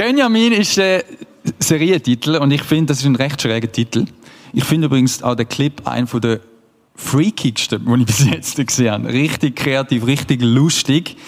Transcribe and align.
Benjamin 0.00 0.52
ist 0.52 0.78
der 0.78 1.04
Serientitel 1.58 2.36
und 2.36 2.50
ich 2.52 2.62
finde, 2.62 2.86
das 2.86 3.00
ist 3.00 3.04
ein 3.04 3.16
recht 3.16 3.42
schräger 3.42 3.70
Titel. 3.70 4.06
Ich 4.54 4.64
finde 4.64 4.86
übrigens 4.86 5.22
auch 5.22 5.34
den 5.34 5.46
Clip 5.46 5.86
einen 5.86 6.06
von 6.06 6.22
der 6.22 6.40
freakigsten, 6.94 7.84
den 7.84 8.00
ich 8.00 8.06
bis 8.06 8.24
jetzt 8.24 8.56
gesehen 8.56 8.92
habe. 8.92 9.12
Richtig 9.12 9.56
kreativ, 9.56 10.06
richtig 10.06 10.40
lustig. 10.40 11.18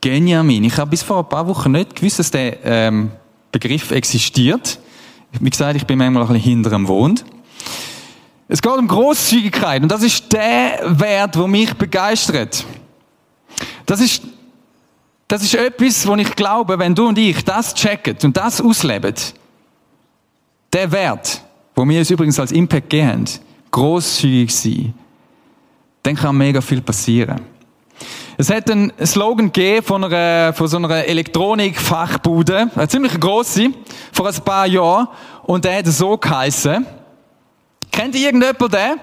Benjamin. 0.00 0.64
Ich 0.64 0.78
habe 0.78 0.88
bis 0.88 1.02
vor 1.02 1.18
ein 1.18 1.28
paar 1.28 1.46
Wochen 1.48 1.72
nicht 1.72 1.96
gewusst, 1.96 2.18
dass 2.18 2.30
der 2.30 2.64
ähm, 2.64 3.10
Begriff 3.52 3.90
existiert. 3.90 4.78
Wie 5.38 5.50
gesagt, 5.50 5.76
ich 5.76 5.84
bin 5.84 5.98
manchmal 5.98 6.22
ein 6.22 6.28
bisschen 6.28 6.42
hinter 6.44 6.70
dem 6.70 6.88
Wohnt. 6.88 7.26
Es 8.48 8.62
geht 8.62 8.72
um 8.72 8.88
Großzügigkeit 8.88 9.82
und 9.82 9.92
das 9.92 10.02
ist 10.02 10.32
der 10.32 10.80
Wert, 10.98 11.34
der 11.34 11.46
mich 11.46 11.74
begeistert. 11.74 12.64
Das 13.84 14.00
ist, 14.00 14.22
das 15.28 15.42
ist 15.42 15.54
etwas, 15.54 16.06
wo 16.06 16.16
ich 16.16 16.34
glaube, 16.34 16.78
wenn 16.78 16.94
du 16.94 17.08
und 17.08 17.18
ich 17.18 17.44
das 17.44 17.74
checken 17.74 18.16
und 18.22 18.36
das 18.36 18.60
ausleben, 18.60 19.14
der 20.72 20.90
Wert, 20.90 21.42
wo 21.74 21.86
wir 21.86 21.98
uns 21.98 22.10
übrigens 22.10 22.40
als 22.40 22.50
Impact 22.50 22.88
gehen, 22.88 23.28
großzügig 23.70 24.54
sein, 24.54 24.94
dann 26.02 26.16
kann 26.16 26.36
mega 26.36 26.62
viel 26.62 26.80
passieren. 26.80 27.42
Es 28.38 28.50
hat 28.50 28.70
einen 28.70 28.92
Slogan 29.04 29.52
gegeben 29.52 29.84
von, 29.84 30.04
einer, 30.04 30.52
von 30.54 30.68
so 30.68 30.76
einer 30.76 31.04
Elektronikfachbude, 31.04 32.70
eine 32.74 32.88
ziemlich 32.88 33.18
grosse, 33.20 33.70
vor 34.12 34.28
ein 34.28 34.34
paar 34.44 34.66
Jahren, 34.66 35.08
und 35.42 35.64
der 35.64 35.78
hat 35.78 35.86
so 35.86 36.16
geheißen. 36.16 36.86
Kennt 37.90 38.14
ihr 38.14 38.26
irgendjemand 38.26 38.72
den? 38.72 39.00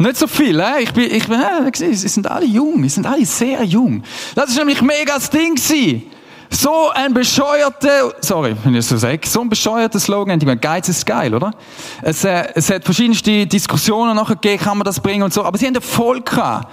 Nicht 0.00 0.16
so 0.16 0.28
viel, 0.28 0.60
eh? 0.60 0.82
Ich 0.82 0.92
bin, 0.92 1.12
ich 1.12 1.26
bin, 1.26 1.40
äh, 1.40 1.70
sie 1.74 1.94
sind 1.94 2.30
alle 2.30 2.46
jung, 2.46 2.84
sie 2.84 2.88
sind 2.88 3.06
alle 3.06 3.26
sehr 3.26 3.64
jung. 3.64 4.04
Das 4.36 4.48
ist 4.48 4.56
nämlich 4.56 4.80
mega 4.80 5.14
das 5.14 5.28
Ding 5.28 5.56
gewesen. 5.56 6.04
So 6.50 6.90
ein 6.94 7.12
bescheuerter, 7.12 8.14
sorry, 8.20 8.56
wenn 8.62 8.76
ich 8.76 8.86
so 8.86 8.96
sage, 8.96 9.26
so 9.26 9.40
ein 9.40 9.48
bescheuerter 9.48 9.98
Slogan, 9.98 10.38
ich 10.38 10.46
meine, 10.46 10.60
Geiz 10.60 10.88
ist 10.88 11.04
geil, 11.04 11.34
oder? 11.34 11.50
Es, 12.00 12.24
äh, 12.24 12.46
es 12.54 12.70
hat 12.70 12.84
verschiedenste 12.84 13.44
Diskussionen 13.46 14.14
nachher 14.14 14.36
gegeben, 14.36 14.62
kann 14.62 14.78
man 14.78 14.84
das 14.84 15.00
bringen 15.00 15.24
und 15.24 15.34
so, 15.34 15.44
aber 15.44 15.58
sie 15.58 15.66
haben 15.66 15.74
Erfolg 15.74 16.26
gehabt. 16.26 16.68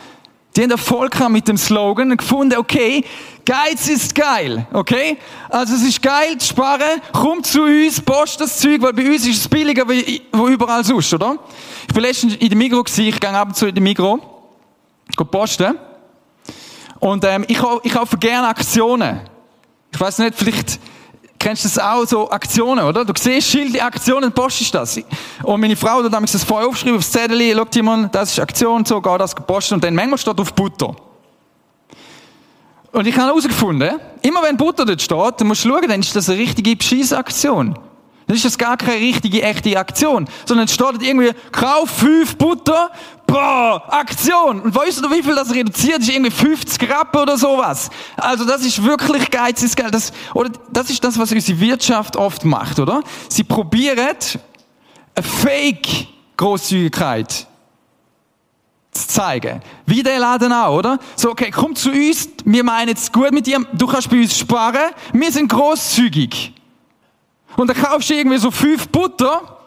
Die 0.56 0.62
haben 0.62 0.72
Erfolg 0.72 1.12
gehabt 1.12 1.32
mit 1.32 1.48
dem 1.48 1.58
Slogan 1.58 2.12
und 2.12 2.18
gefunden, 2.18 2.58
okay, 2.58 3.04
Geiz 3.44 3.90
ist 3.90 4.16
geil, 4.16 4.66
okay? 4.72 5.18
Also 5.50 5.74
es 5.74 5.82
ist 5.82 6.02
geil 6.02 6.38
zu 6.38 6.48
sparen, 6.48 7.02
komm 7.12 7.44
zu 7.44 7.64
uns, 7.64 8.00
post 8.00 8.40
das 8.40 8.60
Zeug, 8.60 8.82
weil 8.82 8.94
bei 8.94 9.08
uns 9.08 9.28
ist 9.28 9.40
es 9.40 9.48
billiger 9.48 9.90
wie 9.90 10.22
wo 10.32 10.48
überall 10.48 10.86
sonst, 10.86 11.14
oder? 11.14 11.38
Ich 11.96 11.98
bin 11.98 12.10
letztens 12.10 12.36
in 12.36 12.50
der 12.50 12.58
Migro 12.58 12.84
ich 12.86 13.20
gehe 13.22 13.30
ab 13.30 13.48
und 13.48 13.56
zu 13.56 13.68
in 13.68 13.74
der 13.74 13.82
Migro, 13.82 14.20
gehe 15.16 15.26
posten. 15.26 15.78
Und 17.00 17.24
ähm, 17.24 17.46
ich, 17.48 17.58
ich 17.84 17.94
kaufe 17.94 18.18
gerne 18.18 18.50
Aktionen. 18.50 19.22
Ich 19.94 19.98
weiß 20.02 20.18
nicht, 20.18 20.36
vielleicht 20.36 20.78
kennst 21.40 21.64
du 21.64 21.70
das 21.70 21.80
auch, 21.80 22.06
so 22.06 22.30
Aktionen, 22.30 22.84
oder? 22.84 23.06
Du 23.06 23.14
siehst 23.18 23.48
Schilde, 23.48 23.82
Aktionen, 23.82 24.34
postest 24.34 24.76
das. 24.76 25.00
Und 25.42 25.62
meine 25.62 25.78
Frau 25.78 26.04
hat 26.04 26.12
damals 26.12 26.34
das 26.34 26.44
vorher 26.44 26.68
aufgeschrieben 26.68 26.98
aufs 26.98 27.14
Zettel, 27.14 27.56
schaut 27.56 27.74
jemand, 27.74 28.14
das 28.14 28.34
ist 28.34 28.40
Aktion, 28.42 28.84
so, 28.84 29.02
geht 29.02 29.22
das 29.22 29.34
gepostet 29.34 29.76
und 29.76 29.84
dann 29.86 29.96
manchmal 29.96 30.18
steht 30.18 30.38
auf 30.38 30.54
Butter. 30.54 30.98
Und 32.92 33.08
ich 33.08 33.16
habe 33.16 33.28
herausgefunden, 33.28 34.02
immer 34.22 34.44
wenn 34.44 34.58
Butter 34.58 34.84
dort 34.84 35.02
steht, 35.02 35.40
dann 35.40 35.48
musst 35.48 35.64
du 35.64 35.70
schauen, 35.70 35.88
dann 35.88 36.02
ist 36.02 36.14
das 36.14 36.28
eine 36.28 36.40
richtige 36.40 36.76
Bescheissaktion. 36.76 37.80
Dann 38.28 38.36
ist 38.36 38.46
das 38.46 38.58
gar 38.58 38.78
keine 38.78 39.00
richtige, 39.00 39.44
echte 39.44 39.78
Aktion. 39.78 40.28
Sondern 40.46 40.66
es 40.66 40.74
steht 40.74 41.02
irgendwie, 41.02 41.32
kauf 41.52 41.92
fünf 41.92 42.38
Butter, 42.38 42.90
boah, 43.28 43.84
Aktion. 43.90 44.62
Und 44.62 44.74
weißt 44.74 45.04
du, 45.04 45.12
wie 45.12 45.22
viel 45.22 45.36
das 45.36 45.54
reduziert? 45.54 46.00
Das 46.00 46.08
ist 46.08 46.16
irgendwie 46.16 46.32
50 46.32 46.90
Rappen 46.90 47.22
oder 47.22 47.38
sowas. 47.38 47.92
Also 48.18 48.46
das 48.46 48.66
ist 48.66 48.84
wirklich 48.84 49.30
geiziges 49.30 49.76
Geld. 49.76 49.94
Das, 49.94 50.12
oder, 50.34 50.50
das 50.72 50.90
ist 50.90 51.04
das, 51.04 51.20
was 51.20 51.32
unsere 51.32 51.60
Wirtschaft 51.60 52.16
oft 52.16 52.46
macht, 52.46 52.80
oder? 52.80 53.04
Sie 53.30 53.44
probieren, 53.44 54.16
eine 55.16 55.24
Fake-Großzügigkeit 55.24 57.48
zu 58.92 59.08
zeigen. 59.08 59.62
Wie 59.86 60.02
der 60.02 60.18
Laden 60.20 60.52
auch, 60.52 60.78
oder? 60.78 60.98
So, 61.16 61.30
okay, 61.32 61.52
komm 61.52 61.76
zu 61.76 61.92
uns, 61.92 62.30
wir 62.44 62.64
meinen 62.64 62.96
es 62.96 63.12
gut 63.12 63.32
mit 63.32 63.46
dir, 63.46 63.60
du 63.74 63.86
kannst 63.88 64.10
bei 64.10 64.18
uns 64.18 64.36
sparen, 64.38 64.94
wir 65.14 65.32
sind 65.32 65.50
großzügig. 65.50 66.54
Und 67.58 67.68
dann 67.68 67.78
kaufst 67.78 68.10
du 68.10 68.14
irgendwie 68.14 68.38
so 68.38 68.52
fünf 68.52 68.88
Butter. 68.90 69.60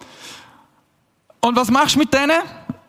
Und 1.41 1.57
was 1.57 1.71
machst 1.71 1.95
du 1.95 2.01
mit 2.01 2.13
denen? 2.13 2.41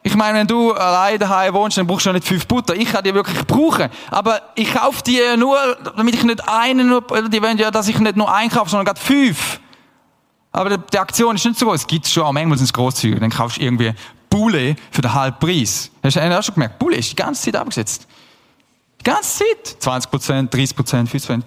Ich 0.02 0.16
meine, 0.16 0.40
wenn 0.40 0.48
du 0.48 0.72
allein 0.74 1.20
daheim 1.20 1.54
wohnst, 1.54 1.78
dann 1.78 1.86
brauchst 1.86 2.06
du 2.06 2.14
nicht 2.14 2.26
fünf 2.26 2.48
Butter. 2.48 2.76
Ich 2.76 2.92
kann 2.92 3.04
die 3.04 3.14
wirklich 3.14 3.46
brauchen. 3.46 3.90
Aber 4.10 4.42
ich 4.56 4.74
kaufe 4.74 5.04
die 5.04 5.20
nur, 5.38 5.58
damit 5.96 6.16
ich 6.16 6.24
nicht 6.24 6.48
einen, 6.48 6.88
nur, 6.88 7.02
die 7.02 7.42
wollen 7.42 7.58
ja, 7.58 7.70
dass 7.70 7.88
ich 7.88 8.00
nicht 8.00 8.16
nur 8.16 8.34
einen 8.34 8.50
kaufe, 8.50 8.70
sondern 8.70 8.86
gerade 8.86 9.02
fünf. 9.02 9.60
Aber 10.52 10.78
die 10.78 10.98
Aktion 10.98 11.36
ist 11.36 11.46
nicht 11.46 11.60
so 11.60 11.66
groß. 11.66 11.82
Es 11.82 11.88
gibt 11.88 12.08
schon, 12.08 12.24
auch 12.24 12.32
manchmal 12.32 12.58
sind 12.58 12.66
es 12.66 12.74
großzügig. 12.74 13.20
Dann 13.20 13.30
kaufst 13.30 13.58
du 13.58 13.62
irgendwie 13.62 13.94
Bulle 14.30 14.76
für 14.92 15.02
den 15.02 15.14
halben 15.14 15.38
Preis. 15.40 15.92
Hast 16.02 16.16
du 16.16 16.38
auch 16.38 16.44
schon 16.44 16.56
gemerkt? 16.56 16.80
Bulle 16.80 16.96
ist 16.96 17.12
die 17.12 17.16
ganze 17.16 17.44
Zeit 17.44 17.56
abgesetzt. 17.56 18.08
Die 19.00 19.04
ganze 19.04 19.40
Zeit. 19.40 19.78
20% 19.82 20.50
30% 20.50 21.08
50 21.08 21.44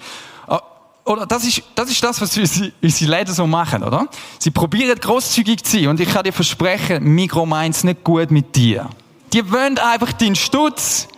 oder 1.04 1.26
das 1.26 1.44
ist, 1.44 1.62
das 1.74 1.90
ist 1.90 2.02
das, 2.02 2.20
was 2.20 2.36
unsere, 2.36 2.72
unsere 2.80 3.10
Läden 3.10 3.34
so 3.34 3.46
machen, 3.46 3.82
oder? 3.82 4.06
Sie 4.38 4.50
probieren 4.50 4.98
großzügig 4.98 5.64
zu 5.64 5.78
sein 5.78 5.88
und 5.88 6.00
ich 6.00 6.08
kann 6.08 6.22
dir 6.22 6.32
versprechen, 6.32 7.02
Mikro 7.02 7.44
meint's 7.44 7.82
nicht 7.82 8.04
gut 8.04 8.30
mit 8.30 8.54
dir. 8.54 8.88
Die 9.32 9.50
wollen 9.50 9.78
einfach 9.78 10.12
deinen 10.12 10.36
Stutz. 10.36 11.08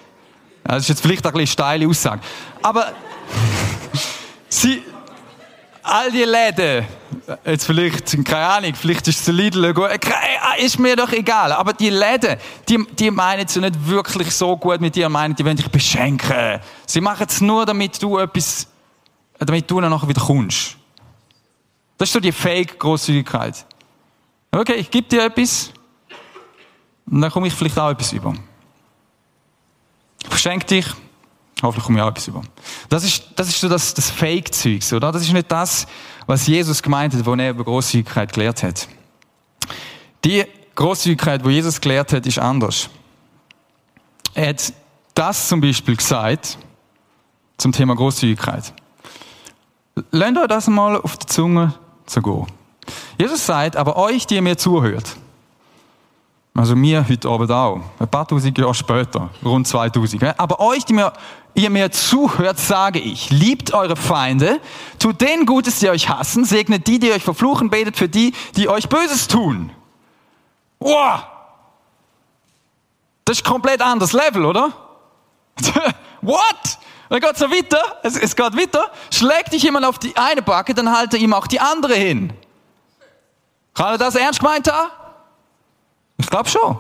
Das 0.63 0.83
ist 0.83 0.89
jetzt 0.89 1.03
vielleicht 1.03 1.27
ein 1.27 1.33
bisschen 1.33 1.49
steile 1.49 1.87
Aussage. 1.87 2.23
Aber 2.63 2.93
sie, 4.49 4.83
all 5.83 6.11
die 6.11 6.25
Läden, 6.25 6.87
jetzt 7.45 7.67
vielleicht, 7.67 8.25
keine 8.25 8.47
Ahnung, 8.47 8.73
vielleicht 8.75 9.07
ist 9.09 9.19
es 9.19 9.25
der 9.27 9.35
Lidl, 9.35 9.65
äh, 9.65 10.65
ist 10.65 10.79
mir 10.79 10.97
doch 10.97 11.13
egal. 11.13 11.53
Aber 11.53 11.75
die 11.75 11.91
Läden, 11.91 12.39
die, 12.69 12.87
die 12.99 13.11
meinen 13.11 13.45
es 13.45 13.57
nicht 13.57 13.87
wirklich 13.87 14.35
so 14.35 14.57
gut 14.57 14.81
mit 14.81 14.97
dir, 14.97 15.11
meinen, 15.11 15.35
die 15.35 15.45
wollen 15.45 15.57
dich 15.57 15.71
beschenken. 15.71 16.61
Sie 16.87 17.03
machen 17.03 17.27
es 17.29 17.43
nur, 17.43 17.67
damit 17.67 18.03
du 18.03 18.19
etwas 18.19 18.69
damit 19.39 19.71
du 19.71 19.81
dann 19.81 19.91
nachher 19.91 20.09
wieder 20.09 20.23
kommst. 20.23 20.77
Das 21.99 22.09
ist 22.09 22.13
so 22.13 22.21
die 22.21 22.33
Fake-Großzügigkeit. 22.33 23.65
Okay, 24.51 24.75
ich 24.75 24.91
gebe 24.91 25.09
dir 25.09 25.25
etwas 25.25 25.71
und 27.07 27.21
dann 27.21 27.31
komme 27.31 27.47
ich 27.47 27.55
vielleicht 27.55 27.79
auch 27.79 27.91
etwas 27.91 28.13
über. 28.13 28.35
Ich 30.23 30.29
verschenke 30.29 30.67
dich, 30.67 30.87
hoffentlich 31.63 31.85
komme 31.85 31.99
ich 31.99 32.05
auch 32.05 32.09
etwas 32.09 32.29
über. 32.29 32.43
Das 32.89 33.05
ist, 33.05 33.25
das 33.37 33.49
ist 33.49 33.61
so 33.61 33.69
das, 33.69 33.95
das 33.95 34.11
Fake-Zeug, 34.11 34.81
oder? 34.93 35.13
Das 35.13 35.23
ist 35.23 35.33
nicht 35.33 35.51
das, 35.51 35.87
was 36.27 36.47
Jesus 36.47 36.83
gemeint 36.83 37.15
hat, 37.15 37.27
wo 37.27 37.35
er 37.35 37.51
über 37.51 37.65
Großzügigkeit 37.65 38.33
gelehrt 38.33 38.63
hat. 38.63 38.89
Die 40.25 40.45
Großzügigkeit, 40.75 41.45
wo 41.45 41.51
Jesus 41.51 41.81
gelehrt 41.81 42.13
hat, 42.13 42.27
ist 42.27 42.39
anders. 42.39 42.89
Er 44.33 44.49
hat 44.49 44.73
das 45.15 45.49
zum 45.49 45.61
Beispiel 45.61 45.97
gesagt 45.97 46.59
zum 47.57 47.73
Thema 47.73 47.95
Großzügigkeit. 47.95 48.73
Lasst 50.11 50.37
euch 50.39 50.49
das 50.49 50.67
mal 50.69 51.01
auf 51.01 51.17
die 51.17 51.27
Zunge 51.27 51.75
zu 52.07 52.21
gehen. 52.21 52.47
Jesus 53.19 53.47
sagt, 53.47 53.77
aber 53.77 53.97
euch, 53.97 54.27
die 54.27 54.41
mir 54.41 54.57
zuhört, 54.57 55.17
also 56.57 56.77
mir 56.77 57.05
heute 57.09 57.29
Abend 57.29 57.51
auch, 57.51 57.81
ein 57.99 58.09
paar 58.09 58.27
tausend 58.27 58.57
Jahre 58.57 58.75
später, 58.75 59.31
rund 59.45 59.67
2000, 59.67 60.39
aber 60.39 60.61
euch, 60.61 60.85
die 60.85 60.93
mir, 60.93 61.13
ihr 61.55 61.71
mir 61.71 61.91
zuhört, 61.91 62.59
sage 62.59 63.01
ich, 63.01 63.31
liebt 63.31 63.73
eure 63.73 63.97
Feinde, 63.97 64.61
tut 64.99 65.21
denen 65.21 65.47
Gutes, 65.47 65.81
die 65.81 65.89
euch 65.89 66.09
hassen, 66.09 66.45
segnet 66.45 66.87
die, 66.87 66.99
die 66.99 67.13
euch 67.13 67.25
verfluchen, 67.25 67.71
betet 67.71 67.97
für 67.97 68.09
die, 68.09 68.35
die 68.57 68.69
euch 68.69 68.89
Böses 68.89 69.27
tun. 69.27 69.71
Wow! 70.79 71.25
Das 73.25 73.39
ist 73.39 73.45
komplett 73.45 73.81
anderes 73.81 74.13
Level, 74.13 74.45
oder? 74.45 74.71
What? 76.21 76.79
Dann 77.15 77.21
geht 77.21 77.39
so 77.39 77.49
weiter, 77.49 77.81
es, 78.03 78.17
es 78.17 78.35
geht 78.35 78.57
weiter, 78.57 78.91
schlägt 79.09 79.53
dich 79.53 79.63
jemand 79.63 79.87
auf 79.87 80.01
die 80.01 80.17
eine 80.17 80.43
Backe, 80.43 80.75
dann 80.75 80.91
halte 80.91 81.17
ihm 81.17 81.33
auch 81.33 81.47
die 81.47 81.61
andere 81.61 81.95
hin. 81.95 82.33
Kann 83.73 83.93
er 83.93 83.99
das 83.99 84.17
ernst 84.17 84.41
gemeint 84.41 84.69
haben? 84.69 84.91
Ich 86.17 86.29
glaube 86.29 86.49
schon. 86.49 86.77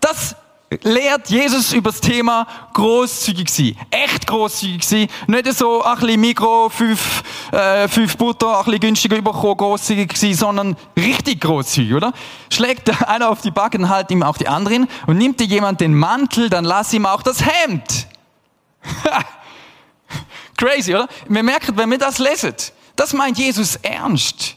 Das 0.00 0.34
lehrt 0.82 1.30
Jesus 1.30 1.72
über 1.72 1.92
das 1.92 2.00
Thema 2.00 2.48
großzügig 2.72 3.48
sein. 3.48 3.76
Echt 3.92 4.26
großzügig 4.26 4.82
sein. 4.82 5.06
Nicht 5.28 5.52
so 5.52 5.84
ein 5.84 6.00
bisschen 6.00 6.20
Mikro, 6.20 6.68
fünf, 6.68 7.22
äh, 7.52 7.86
fünf 7.86 8.16
Butter, 8.16 8.58
ein 8.58 8.64
bisschen 8.64 8.80
günstiger 8.80 9.16
überkommen, 9.16 9.56
großzügig 9.56 10.16
sein, 10.16 10.34
sondern 10.34 10.76
richtig 10.96 11.42
großzügig, 11.42 11.94
oder? 11.94 12.12
Schlägt 12.50 12.90
einer 13.08 13.28
auf 13.28 13.40
die 13.40 13.52
Backe, 13.52 13.78
dann 13.78 13.88
halt 13.88 14.10
ihm 14.10 14.24
auch 14.24 14.36
die 14.36 14.48
anderen 14.48 14.88
und 15.06 15.16
nimmt 15.16 15.38
dir 15.38 15.46
jemand 15.46 15.80
den 15.80 15.94
Mantel, 15.94 16.50
dann 16.50 16.64
lass 16.64 16.92
ihm 16.92 17.06
auch 17.06 17.22
das 17.22 17.46
Hemd. 17.46 18.08
Crazy, 20.56 20.94
oder? 20.94 21.08
Wir 21.28 21.42
merken, 21.42 21.76
wenn 21.76 21.90
wir 21.90 21.98
das 21.98 22.18
lesen, 22.18 22.54
das 22.96 23.12
meint 23.12 23.38
Jesus 23.38 23.76
ernst. 23.76 24.56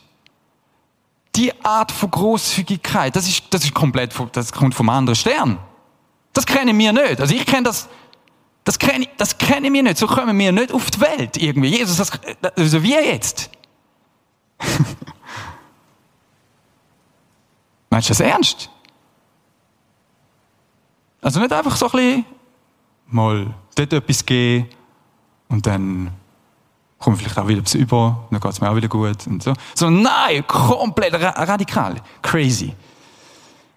Die 1.36 1.54
Art 1.64 1.92
von 1.92 2.10
Großzügigkeit, 2.10 3.16
das 3.16 3.28
ist, 3.28 3.44
das 3.52 3.64
ist 3.64 3.74
komplett, 3.74 4.14
das 4.32 4.52
kommt 4.52 4.74
vom 4.74 4.90
anderen 4.90 5.16
Stern. 5.16 5.60
Das 6.34 6.46
kennen 6.46 6.78
wir 6.78 6.94
nicht. 6.94 7.22
Also 7.22 7.34
ich 7.34 7.46
kenne 7.46 7.64
das 7.64 7.88
Das 8.64 8.78
kenne 8.78 9.08
das 9.18 9.38
kennen 9.38 9.74
wir 9.74 9.82
nicht. 9.82 9.98
So 9.98 10.08
kommen 10.08 10.38
wir 10.38 10.52
nicht 10.52 10.74
auf 10.74 10.92
die 10.92 11.00
Welt 11.00 11.38
irgendwie. 11.38 11.70
Jesus, 11.70 11.96
das, 11.98 12.12
also 12.56 12.84
wie 12.84 12.96
jetzt? 12.96 13.50
Meinst 17.90 18.10
du 18.10 18.12
das 18.12 18.20
ernst? 18.20 18.70
Also 21.22 21.40
nicht 21.40 21.54
einfach 21.54 21.78
so 21.78 21.86
ein 21.86 21.92
bisschen 21.92 22.26
mal 23.08 23.54
dort 23.76 23.94
etwas 23.94 24.26
geben 24.26 24.70
und 25.50 25.66
dann 25.66 26.12
komme 27.00 27.18
vielleicht 27.18 27.38
auch 27.38 27.48
wieder 27.48 27.60
etwas 27.60 27.76
über, 27.76 28.28
dann 28.32 28.40
geht 28.40 28.52
es 28.52 28.62
mir 28.62 28.70
auch 28.70 28.76
wieder 28.76 28.88
gut 28.88 29.28
und 29.28 29.44
so. 29.44 29.54
Sondern 29.76 30.04
nein, 30.04 30.48
komplett 30.48 31.14
ra 31.14 31.30
radikal, 31.30 31.96
crazy. 32.22 32.74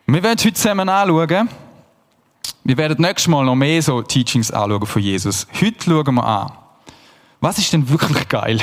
Wir 0.06 0.22
werden 0.22 0.38
heute 0.38 0.52
zusammen 0.52 0.88
anschauen, 0.88 1.48
wir 2.64 2.76
werden 2.76 2.96
nächstes 3.00 3.28
Mal 3.28 3.44
noch 3.44 3.54
mehr 3.54 3.80
so 3.82 4.02
Teachings 4.02 4.50
anschauen 4.50 4.86
von 4.86 5.02
Jesus. 5.02 5.46
Heute 5.60 5.84
schauen 5.84 6.14
wir 6.14 6.24
an, 6.24 6.52
was 7.40 7.58
ist 7.58 7.72
denn 7.72 7.88
wirklich 7.88 8.28
geil? 8.28 8.60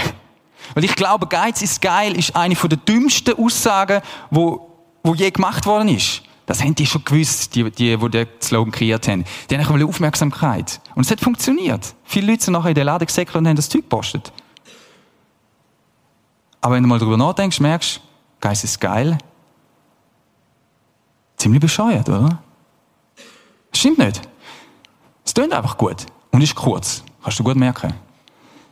Weil 0.73 0.83
ich 0.83 0.95
glaube, 0.95 1.27
Geiz 1.27 1.61
ist 1.61 1.81
geil 1.81 2.17
ist 2.17 2.35
eine 2.35 2.55
der 2.55 2.77
dümmsten 2.77 3.35
Aussagen, 3.37 4.01
wo, 4.29 4.69
wo 5.03 5.13
je 5.15 5.31
gemacht 5.31 5.65
worden 5.65 5.89
ist. 5.89 6.23
Das 6.47 6.63
haben 6.63 6.73
die 6.73 6.85
schon 6.85 7.03
gewusst, 7.03 7.53
die, 7.55 7.69
die, 7.69 7.97
die 7.97 8.09
den 8.09 8.27
Slogan 8.41 8.71
kreiert 8.71 9.07
haben. 9.07 9.25
Die 9.49 9.55
haben 9.55 9.67
einfach 9.67 9.87
Aufmerksamkeit. 9.87 10.79
Und 10.95 11.05
es 11.05 11.11
hat 11.11 11.19
funktioniert. 11.19 11.93
Viele 12.05 12.31
Leute 12.31 12.45
sind 12.45 12.53
nachher 12.53 12.69
in 12.69 12.75
den 12.75 12.85
Laden 12.85 13.05
gesäckelt 13.05 13.35
und 13.35 13.47
haben 13.47 13.57
das 13.57 13.67
Zeug 13.67 13.81
gepostet. 13.81 14.31
Aber 16.61 16.75
wenn 16.75 16.83
du 16.83 16.89
mal 16.89 16.99
drüber 16.99 17.17
nachdenkst, 17.17 17.59
merkst 17.59 17.97
du, 17.97 18.01
Geist 18.39 18.63
ist 18.63 18.79
geil. 18.79 19.17
Ziemlich 21.35 21.61
bescheuert, 21.61 22.07
oder? 22.07 22.41
Stimmt 23.73 23.97
nicht. 23.97 24.21
Es 25.25 25.33
klingt 25.33 25.53
einfach 25.53 25.77
gut. 25.77 26.05
Und 26.31 26.41
ist 26.41 26.55
kurz. 26.55 27.03
Kannst 27.21 27.39
du 27.39 27.43
gut 27.43 27.57
merken. 27.57 27.93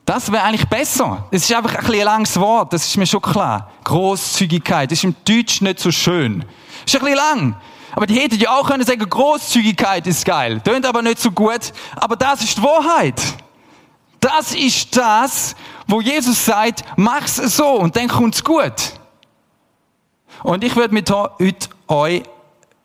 Das 0.06 0.32
wäre 0.32 0.44
eigentlich 0.44 0.68
besser. 0.68 1.26
Es 1.32 1.44
ist 1.44 1.54
einfach 1.54 1.74
ein 1.74 1.80
bisschen 1.80 2.00
ein 2.02 2.06
langes 2.06 2.40
Wort, 2.40 2.72
das 2.72 2.86
ist 2.86 2.96
mir 2.96 3.08
schon 3.08 3.22
klar. 3.22 3.72
Großzügigkeit, 3.84 4.92
ist 4.92 5.04
im 5.04 5.16
Deutsch 5.26 5.62
nicht 5.62 5.80
so 5.80 5.92
schön. 5.92 6.46
Ist 6.86 6.96
ein 6.96 7.02
bisschen 7.02 7.16
lang. 7.18 7.56
Aber 7.94 8.06
die 8.06 8.14
hätten 8.14 8.38
ja 8.38 8.52
auch 8.52 8.68
können 8.68 8.86
sagen, 8.86 9.10
Großzügigkeit 9.10 10.06
ist 10.06 10.24
geil. 10.26 10.62
Tönt 10.62 10.86
aber 10.86 11.02
nicht 11.02 11.20
so 11.20 11.32
gut. 11.32 11.74
Aber 11.96 12.16
das 12.16 12.44
ist 12.44 12.58
die 12.58 12.62
Wahrheit. 12.62 13.20
Das 14.20 14.54
ist 14.54 14.96
das, 14.96 15.56
wo 15.88 16.02
Jesus 16.02 16.46
sagt, 16.46 16.84
mach's 16.98 17.38
so 17.38 17.80
und 17.80 17.96
dann 17.96 18.08
kommt's 18.08 18.44
gut. 18.44 18.74
Und 20.44 20.64
ich 20.64 20.76
würde 20.76 20.94
mit 20.94 21.10
heute 21.10 21.70
euch 21.88 22.24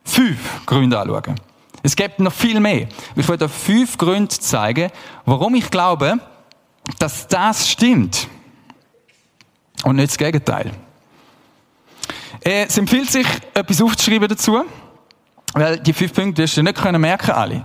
fünf 0.04 0.64
Gründe 0.64 0.98
anschauen. 0.98 1.34
Es 1.82 1.96
gibt 1.96 2.20
noch 2.20 2.32
viel 2.32 2.60
mehr. 2.60 2.88
Ich 3.16 3.28
werde 3.28 3.46
euch 3.46 3.50
fünf 3.50 3.98
Gründe 3.98 4.28
zeigen, 4.28 4.90
warum 5.24 5.54
ich 5.54 5.70
glaube, 5.70 6.20
dass 6.98 7.26
das 7.28 7.68
stimmt. 7.68 8.28
Und 9.84 9.96
nicht 9.96 10.10
das 10.10 10.18
Gegenteil. 10.18 10.72
Äh, 12.44 12.66
es 12.66 12.78
empfiehlt 12.78 13.10
sich, 13.10 13.26
etwas 13.54 13.80
aufzuschreiben 13.80 14.28
dazu, 14.28 14.62
weil 15.54 15.78
die 15.78 15.92
fünf 15.92 16.12
Punkte 16.12 16.42
wirst 16.42 16.56
du 16.56 16.62
nicht 16.62 16.76
können 16.76 17.00
merken 17.00 17.32
alle. 17.32 17.64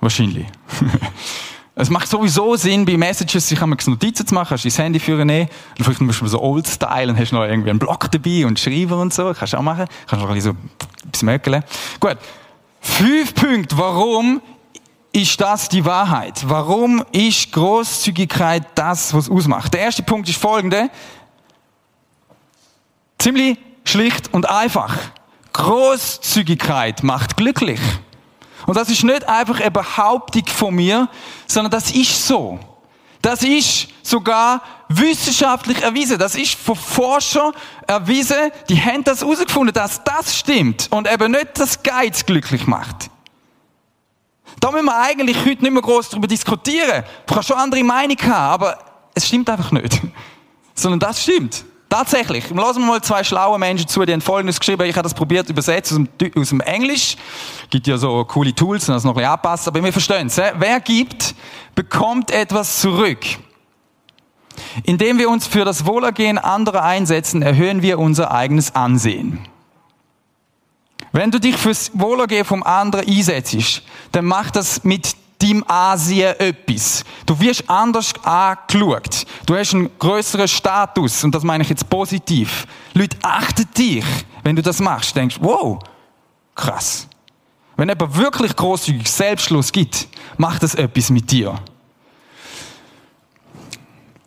Wahrscheinlich. 0.00 0.46
es 1.74 1.90
macht 1.90 2.08
sowieso 2.08 2.56
Sinn, 2.56 2.84
bei 2.84 2.96
Messages 2.96 3.48
sich 3.48 3.60
einmal 3.62 3.78
Notizen 3.86 4.26
zu 4.26 4.34
machen, 4.34 4.50
hast 4.50 4.64
du 4.64 4.68
dein 4.68 4.84
Handy 4.84 5.00
für 5.00 5.20
und 5.20 5.48
vielleicht 5.82 6.00
musst 6.00 6.20
du 6.20 6.26
so 6.26 6.42
Old-Style 6.42 7.10
und 7.10 7.18
hast 7.18 7.32
noch 7.32 7.44
irgendwie 7.44 7.70
einen 7.70 7.78
Block 7.78 8.10
dabei 8.10 8.46
und 8.46 8.58
Schreiber 8.58 8.98
und 8.98 9.14
so, 9.14 9.32
kannst 9.32 9.54
du 9.54 9.58
auch 9.58 9.62
machen, 9.62 9.86
kannst 10.06 10.22
noch 10.22 10.30
ein 10.30 10.34
bisschen 10.36 10.56
so 11.02 11.08
etwas 11.08 11.22
mögeln. 11.22 11.62
Gut. 12.00 12.18
Fünf 12.80 13.34
Punkte, 13.34 13.78
warum 13.78 14.40
ist 15.16 15.40
das 15.40 15.70
die 15.70 15.86
Wahrheit? 15.86 16.44
Warum 16.46 17.02
ist 17.10 17.50
Großzügigkeit 17.52 18.64
das, 18.74 19.14
was 19.14 19.30
ausmacht? 19.30 19.72
Der 19.72 19.80
erste 19.80 20.02
Punkt 20.02 20.28
ist 20.28 20.38
folgende. 20.38 20.90
Ziemlich 23.18 23.58
schlicht 23.84 24.34
und 24.34 24.46
einfach. 24.46 24.94
Großzügigkeit 25.54 27.02
macht 27.02 27.38
glücklich. 27.38 27.80
Und 28.66 28.76
das 28.76 28.90
ist 28.90 29.04
nicht 29.04 29.26
einfach 29.26 29.58
eine 29.58 29.70
Behauptung 29.70 30.44
von 30.48 30.74
mir, 30.74 31.08
sondern 31.46 31.70
das 31.70 31.92
ist 31.92 32.26
so. 32.26 32.60
Das 33.22 33.42
ist 33.42 33.88
sogar 34.02 34.60
wissenschaftlich 34.88 35.80
erwiesen. 35.82 36.18
Das 36.18 36.34
ist 36.34 36.56
von 36.56 36.76
Forschern 36.76 37.54
erwiesen. 37.86 38.50
Die 38.68 38.78
haben 38.78 39.02
das 39.02 39.22
herausgefunden, 39.22 39.72
dass 39.72 40.04
das 40.04 40.36
stimmt 40.36 40.88
und 40.90 41.10
eben 41.10 41.32
nicht 41.32 41.58
das 41.58 41.82
Geiz 41.82 42.26
glücklich 42.26 42.66
macht. 42.66 43.08
Da 44.60 44.70
müssen 44.70 44.86
wir 44.86 44.98
eigentlich 44.98 45.38
heute 45.38 45.62
nicht 45.62 45.72
mehr 45.72 45.82
groß 45.82 46.10
darüber 46.10 46.26
diskutieren. 46.26 47.04
Du 47.26 47.34
kannst 47.34 47.48
schon 47.48 47.58
andere 47.58 47.84
Meinung 47.84 48.16
haben, 48.22 48.52
aber 48.52 48.78
es 49.14 49.26
stimmt 49.26 49.48
einfach 49.50 49.70
nicht. 49.72 50.00
Sondern 50.74 51.00
das 51.00 51.22
stimmt. 51.22 51.64
Tatsächlich. 51.88 52.50
Lassen 52.50 52.80
wir 52.80 52.86
mal 52.86 53.00
zwei 53.00 53.22
schlaue 53.22 53.58
Menschen 53.58 53.86
zu, 53.86 54.04
die 54.04 54.12
haben 54.12 54.20
Folgendes 54.20 54.58
geschrieben. 54.58 54.82
Ich 54.86 54.96
habe 54.96 55.04
das 55.04 55.14
probiert 55.14 55.48
übersetzen 55.48 56.08
aus 56.08 56.18
dem, 56.18 56.42
aus 56.42 56.48
dem 56.48 56.60
Englisch. 56.60 57.16
Gibt 57.70 57.86
ja 57.86 57.96
so 57.96 58.24
coole 58.24 58.52
Tools, 58.54 58.86
das 58.86 59.04
noch 59.04 59.12
ein 59.12 59.14
bisschen 59.14 59.30
anpassen, 59.30 59.68
aber 59.68 59.84
wir 59.84 59.92
verstehen 59.92 60.26
es. 60.26 60.36
Wer 60.36 60.80
gibt, 60.80 61.34
bekommt 61.74 62.32
etwas 62.32 62.80
zurück. 62.80 63.24
Indem 64.82 65.18
wir 65.18 65.30
uns 65.30 65.46
für 65.46 65.64
das 65.64 65.86
Wohlergehen 65.86 66.38
anderer 66.38 66.82
einsetzen, 66.82 67.42
erhöhen 67.42 67.82
wir 67.82 67.98
unser 67.98 68.32
eigenes 68.32 68.74
Ansehen. 68.74 69.46
Wenn 71.16 71.30
du 71.30 71.40
dich 71.40 71.56
fürs 71.56 71.90
Wohlergehen 71.94 72.44
vom 72.44 72.62
anderen 72.62 73.08
einsetzt, 73.08 73.80
dann 74.12 74.26
mach 74.26 74.50
das 74.50 74.84
mit 74.84 75.16
deinem 75.38 75.64
Ansehen 75.64 76.38
etwas. 76.38 77.04
Du 77.24 77.40
wirst 77.40 77.70
anders 77.70 78.12
angeschaut. 78.22 79.24
Du 79.46 79.56
hast 79.56 79.72
einen 79.72 79.88
größeren 79.98 80.46
Status 80.46 81.24
und 81.24 81.34
das 81.34 81.42
meine 81.42 81.64
ich 81.64 81.70
jetzt 81.70 81.88
positiv. 81.88 82.66
Leute 82.92 83.16
achten 83.22 83.66
dich, 83.78 84.04
wenn 84.42 84.56
du 84.56 84.60
das 84.60 84.78
machst. 84.78 85.16
Du 85.16 85.20
denkst, 85.20 85.38
wow, 85.40 85.78
krass. 86.54 87.08
Wenn 87.78 87.88
jemand 87.88 88.14
wirklich 88.14 88.54
großzügig 88.54 89.10
Selbstschluss 89.10 89.72
gibt, 89.72 90.08
macht 90.36 90.64
das 90.64 90.74
etwas 90.74 91.08
mit 91.08 91.30
dir. 91.30 91.58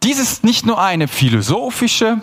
Dies 0.02 0.18
ist 0.18 0.44
nicht 0.44 0.66
nur 0.66 0.82
eine 0.82 1.08
philosophische 1.08 2.20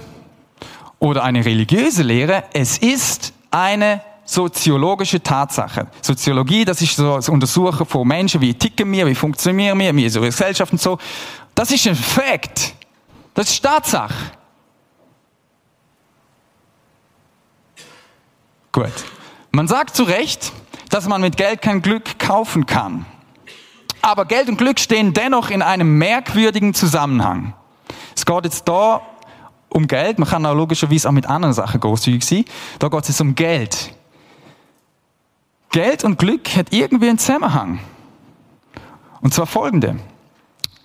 oder 0.98 1.22
eine 1.22 1.44
religiöse 1.44 2.02
Lehre, 2.02 2.42
es 2.52 2.78
ist 2.78 3.32
eine 3.52 4.00
soziologische 4.26 5.22
Tatsache. 5.22 5.86
Soziologie, 6.02 6.64
das 6.64 6.82
ist 6.82 6.96
so 6.96 7.16
das 7.16 7.28
Untersuchen 7.28 7.86
von 7.86 8.06
Menschen, 8.06 8.40
wie 8.40 8.52
ticken 8.52 8.90
wir, 8.92 9.06
wie 9.06 9.14
funktionieren 9.14 9.78
wir, 9.78 9.94
wie 9.94 10.04
ist 10.04 10.16
unsere 10.16 10.26
Gesellschaft 10.26 10.72
und 10.72 10.80
so. 10.80 10.98
Das 11.54 11.70
ist 11.70 11.86
ein 11.86 11.94
Fakt. 11.94 12.74
Das 13.32 13.48
ist 13.48 13.62
Tatsache. 13.62 14.14
Gut. 18.72 18.92
Man 19.52 19.68
sagt 19.68 19.96
zu 19.96 20.02
Recht, 20.02 20.52
dass 20.90 21.08
man 21.08 21.22
mit 21.22 21.36
Geld 21.38 21.62
kein 21.62 21.80
Glück 21.80 22.18
kaufen 22.18 22.66
kann. 22.66 23.06
Aber 24.02 24.26
Geld 24.26 24.48
und 24.48 24.58
Glück 24.58 24.78
stehen 24.78 25.14
dennoch 25.14 25.50
in 25.50 25.62
einem 25.62 25.96
merkwürdigen 25.96 26.74
Zusammenhang. 26.74 27.54
Es 28.14 28.26
geht 28.26 28.44
jetzt 28.44 28.68
da 28.68 29.00
um 29.68 29.86
Geld. 29.86 30.18
Man 30.18 30.28
kann 30.28 30.44
auch 30.44 30.54
logischerweise 30.54 31.08
auch 31.08 31.12
mit 31.12 31.26
anderen 31.26 31.54
Sachen 31.54 31.80
großzügig 31.80 32.24
sein. 32.24 32.44
Da 32.78 32.88
geht 32.88 33.08
es 33.08 33.20
um 33.20 33.34
Geld. 33.34 33.95
Geld 35.76 36.04
und 36.04 36.18
Glück 36.18 36.56
hat 36.56 36.72
irgendwie 36.72 37.10
einen 37.10 37.18
Zusammenhang. 37.18 37.80
Und 39.20 39.34
zwar 39.34 39.44
folgende. 39.44 39.96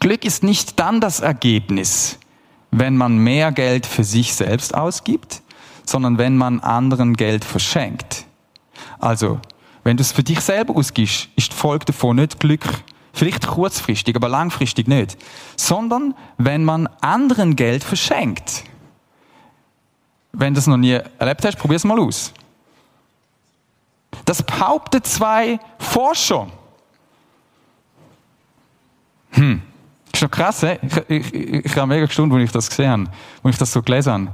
Glück 0.01 0.25
ist 0.25 0.43
nicht 0.43 0.81
dann 0.81 0.99
das 0.99 1.21
Ergebnis, 1.21 2.19
wenn 2.71 2.97
man 2.97 3.17
mehr 3.17 3.53
Geld 3.53 3.85
für 3.85 4.03
sich 4.03 4.33
selbst 4.33 4.75
ausgibt, 4.75 5.43
sondern 5.85 6.17
wenn 6.17 6.35
man 6.35 6.59
anderen 6.59 7.15
Geld 7.15 7.45
verschenkt. 7.45 8.25
Also, 8.99 9.39
wenn 9.85 9.95
du 9.95 10.01
es 10.01 10.11
für 10.11 10.23
dich 10.23 10.41
selber 10.41 10.75
ausgibst, 10.75 11.29
ist 11.37 11.53
die 11.53 11.55
Folge 11.55 11.85
davon 11.85 12.17
nicht 12.17 12.41
Glück. 12.41 12.65
Vielleicht 13.13 13.47
kurzfristig, 13.47 14.17
aber 14.17 14.27
langfristig 14.27 14.89
nicht. 14.89 15.17
Sondern 15.55 16.15
wenn 16.37 16.65
man 16.65 16.89
anderen 16.99 17.55
Geld 17.55 17.85
verschenkt. 17.85 18.65
Wenn 20.33 20.53
du 20.53 20.57
das 20.57 20.67
noch 20.67 20.75
nie 20.75 20.99
erlebt 21.17 21.45
hast, 21.45 21.57
probier 21.57 21.77
es 21.77 21.85
mal 21.85 21.97
aus. 21.97 22.33
Das 24.31 24.43
behaupten 24.43 25.03
zwei 25.03 25.59
Forscher. 25.77 26.47
Hm. 29.31 29.61
Ist 30.05 30.19
schon 30.19 30.31
krass, 30.31 30.63
ich, 30.63 30.79
ich, 31.09 31.33
ich, 31.33 31.65
ich 31.65 31.75
habe 31.75 31.87
mega 31.87 32.05
gestaunt, 32.05 32.31
als 32.31 32.41
ich 32.41 32.51
das 32.53 32.69
gesehen 32.69 32.89
habe, 32.89 33.03
als 33.43 33.55
ich 33.55 33.59
das 33.59 33.73
so 33.73 33.81
gelesen 33.81 34.13
habe. 34.13 34.31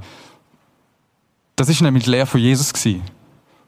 Das 1.56 1.68
ist 1.68 1.80
nämlich 1.80 2.04
die 2.04 2.10
Lehre 2.10 2.26
von 2.26 2.40
Jesus 2.40 2.72
gewesen. 2.72 3.02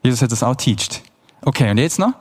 Jesus 0.04 0.22
hat 0.22 0.30
das 0.30 0.44
auch 0.44 0.54
teacht. 0.54 1.02
Okay, 1.42 1.70
und 1.70 1.78
jetzt 1.78 1.98
noch? 1.98 2.12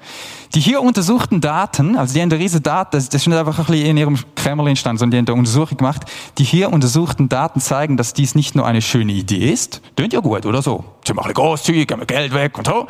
Die 0.56 0.62
hier 0.62 0.82
untersuchten 0.82 1.42
Daten, 1.42 1.98
also 1.98 2.14
die 2.14 2.22
haben 2.22 2.32
eine 2.32 2.40
riesen 2.42 2.64
Daten, 2.64 2.92
das 2.94 3.10
ist 3.10 3.28
nicht 3.28 3.38
einfach 3.38 3.60
ein 3.60 3.66
bisschen 3.66 3.86
in 3.86 3.98
ihrem 3.98 4.18
Kämmerlein 4.36 4.72
entstanden, 4.72 4.98
sondern 4.98 5.26
die 5.26 5.32
haben 5.32 5.36
eine 5.36 5.40
Untersuchung 5.40 5.78
gemacht. 5.78 6.04
Die 6.38 6.44
hier 6.44 6.72
untersuchten 6.72 7.28
Daten 7.28 7.60
zeigen, 7.60 7.98
dass 7.98 8.14
dies 8.14 8.34
nicht 8.34 8.56
nur 8.56 8.66
eine 8.66 8.82
schöne 8.82 9.12
Idee 9.12 9.52
ist, 9.52 9.82
klingt 9.96 10.14
ja 10.14 10.22
gut, 10.22 10.46
oder 10.46 10.62
so. 10.62 10.86
Sie 11.06 11.14
machen 11.14 11.34
großzügig, 11.34 11.88
geben 11.88 12.08
Geld 12.08 12.34
weg 12.34 12.58
und 12.58 12.68
so. 12.68 12.88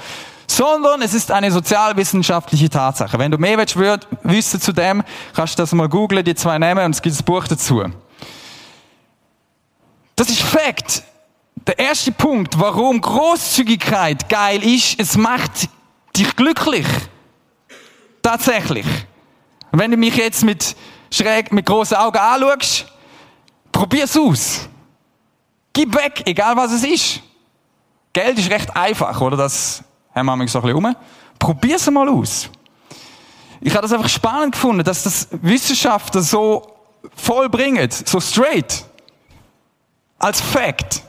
Sondern 0.48 1.02
es 1.02 1.14
ist 1.14 1.32
eine 1.32 1.52
sozialwissenschaftliche 1.52 2.70
Tatsache. 2.70 3.18
Wenn 3.20 3.32
du 3.32 3.38
mehr 3.38 3.58
willst, 3.58 3.78
wissen 4.24 4.62
zu 4.62 4.72
dem, 4.72 5.04
kannst 5.34 5.58
du 5.58 5.64
das 5.64 5.74
mal 5.74 5.90
googlen, 5.90 6.24
die 6.24 6.36
zwei 6.36 6.58
nehmen 6.60 6.86
und 6.86 6.96
es 6.96 7.02
gibt 7.02 7.20
ein 7.20 7.26
Buch 7.26 7.48
dazu. 7.48 7.84
Das 10.16 10.30
ist 10.30 10.42
Fakt. 10.42 11.04
Der 11.68 11.78
erste 11.78 12.12
Punkt, 12.12 12.60
warum 12.60 13.00
Großzügigkeit 13.00 14.28
geil 14.28 14.64
ist, 14.64 15.00
es 15.00 15.18
macht 15.18 15.70
dich 16.16 16.36
glücklich. 16.36 16.88
Tatsächlich. 18.22 18.86
wenn 19.72 19.92
du 19.92 19.98
mich 19.98 20.16
jetzt 20.16 20.44
mit 20.44 20.76
schräg, 21.12 21.52
mit 21.52 21.66
großen 21.66 21.96
Augen 21.98 22.18
anschaust, 22.18 22.86
probier's 23.72 24.18
aus. 24.18 24.68
Gib 25.74 25.96
weg, 25.96 26.24
egal 26.26 26.56
was 26.58 26.72
es 26.72 26.84
ist. 26.84 27.22
Geld 28.12 28.38
ist 28.38 28.50
recht 28.50 28.76
einfach, 28.76 29.20
oder? 29.22 29.38
Das 29.38 29.84
haben 30.14 30.26
wir 30.26 30.48
so 30.48 30.60
ein 30.60 30.64
bisschen 30.64 30.72
rum. 30.72 30.96
Probier's 31.38 31.90
mal 31.90 32.10
aus. 32.10 32.50
Ich 33.62 33.74
habe 33.74 33.84
das 33.84 33.94
einfach 33.94 34.10
spannend 34.10 34.54
gefunden, 34.54 34.84
dass 34.84 35.04
das 35.04 35.28
Wissenschaftler 35.32 36.22
so 36.22 36.76
vollbringen, 37.16 37.90
so 37.92 38.20
straight. 38.20 38.86
Als 40.18 40.42
Fact. 40.42 41.02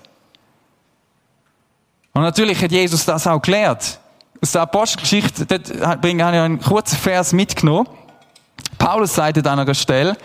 Und 2.13 2.23
natürlich 2.23 2.63
hat 2.63 2.71
Jesus 2.71 3.05
das 3.05 3.27
auch 3.27 3.41
gelehrt 3.41 3.99
aus 4.43 4.53
der 4.53 4.63
Apostelgeschichte, 4.63 5.47
dort 5.47 6.01
bringe 6.01 6.23
ich 6.23 6.29
einen 6.29 6.61
kurzen 6.61 6.97
Vers 6.97 7.33
mitgenommen. 7.33 7.89
Paulus 8.79 9.15
sagt 9.15 9.47
an 9.47 9.59
einer 9.59 9.75
Stelle, 9.75 10.17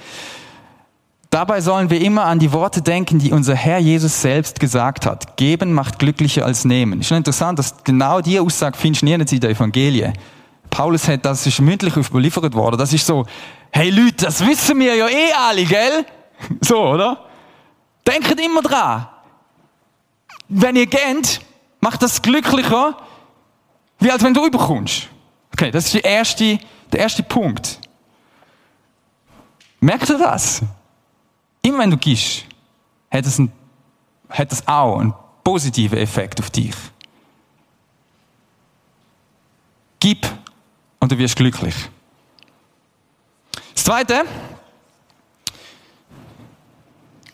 Dabei 1.35 1.59
sollen 1.59 1.89
wir 1.89 1.99
immer 1.99 2.23
an 2.23 2.39
die 2.39 2.53
Worte 2.53 2.81
denken, 2.81 3.19
die 3.19 3.33
unser 3.33 3.55
Herr 3.55 3.79
Jesus 3.79 4.21
selbst 4.21 4.57
gesagt 4.57 5.05
hat. 5.05 5.35
Geben 5.35 5.73
macht 5.73 5.99
glücklicher 5.99 6.45
als 6.45 6.63
nehmen. 6.63 7.01
Ist 7.01 7.09
schon 7.09 7.17
interessant, 7.17 7.59
dass 7.59 7.83
genau 7.83 8.21
diese 8.21 8.41
Aussage 8.41 8.77
findest 8.77 9.01
du 9.01 9.07
nirgends 9.07 9.33
in 9.33 9.41
der 9.41 9.49
Evangelie. 9.49 10.13
Paulus 10.69 11.09
hat, 11.09 11.25
das 11.25 11.45
ist 11.45 11.59
mündlich 11.59 11.97
überliefert 11.97 12.53
worden. 12.53 12.77
Das 12.77 12.93
ist 12.93 13.05
so, 13.05 13.25
hey 13.71 13.89
Leute, 13.89 14.27
das 14.27 14.45
wissen 14.47 14.79
wir 14.79 14.95
ja 14.95 15.09
eh 15.09 15.33
alle, 15.33 15.65
gell? 15.65 16.05
So, 16.61 16.81
oder? 16.81 17.25
Denkt 18.07 18.39
immer 18.39 18.61
dran. 18.61 19.07
Wenn 20.47 20.77
ihr 20.77 20.87
geht, 20.87 21.41
macht 21.81 22.01
das 22.01 22.21
glücklicher, 22.21 22.95
wie 23.99 24.11
als 24.11 24.23
wenn 24.23 24.33
du 24.33 24.45
überkommst. 24.45 25.07
Okay, 25.51 25.71
das 25.71 25.85
ist 25.85 25.95
erste, 25.95 26.59
der 26.91 26.99
erste 26.99 27.23
Punkt. 27.23 27.79
Merkst 29.79 30.09
du 30.09 30.17
das? 30.17 30.61
Immer 31.61 31.79
wenn 31.79 31.91
du 31.91 31.97
gehst, 31.97 32.45
hat 33.09 33.25
es, 33.25 33.39
ein, 33.39 33.51
hat 34.29 34.51
es 34.51 34.67
auch 34.67 34.99
einen 34.99 35.13
positiven 35.43 35.97
Effekt 35.97 36.39
auf 36.39 36.49
dich. 36.49 36.75
Gib 39.99 40.27
und 40.99 41.11
du 41.11 41.17
wirst 41.17 41.35
glücklich. 41.35 41.75
Das 43.73 43.83
zweite, 43.83 44.25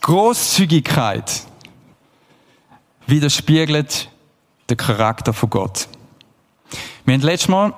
Großzügigkeit 0.01 1.45
widerspiegelt 3.07 4.09
den 4.69 4.77
Charakter 4.77 5.33
von 5.33 5.49
Gott. 5.49 5.87
Wir 7.05 7.13
haben 7.15 7.21
letztes 7.21 7.49
Mal 7.49 7.73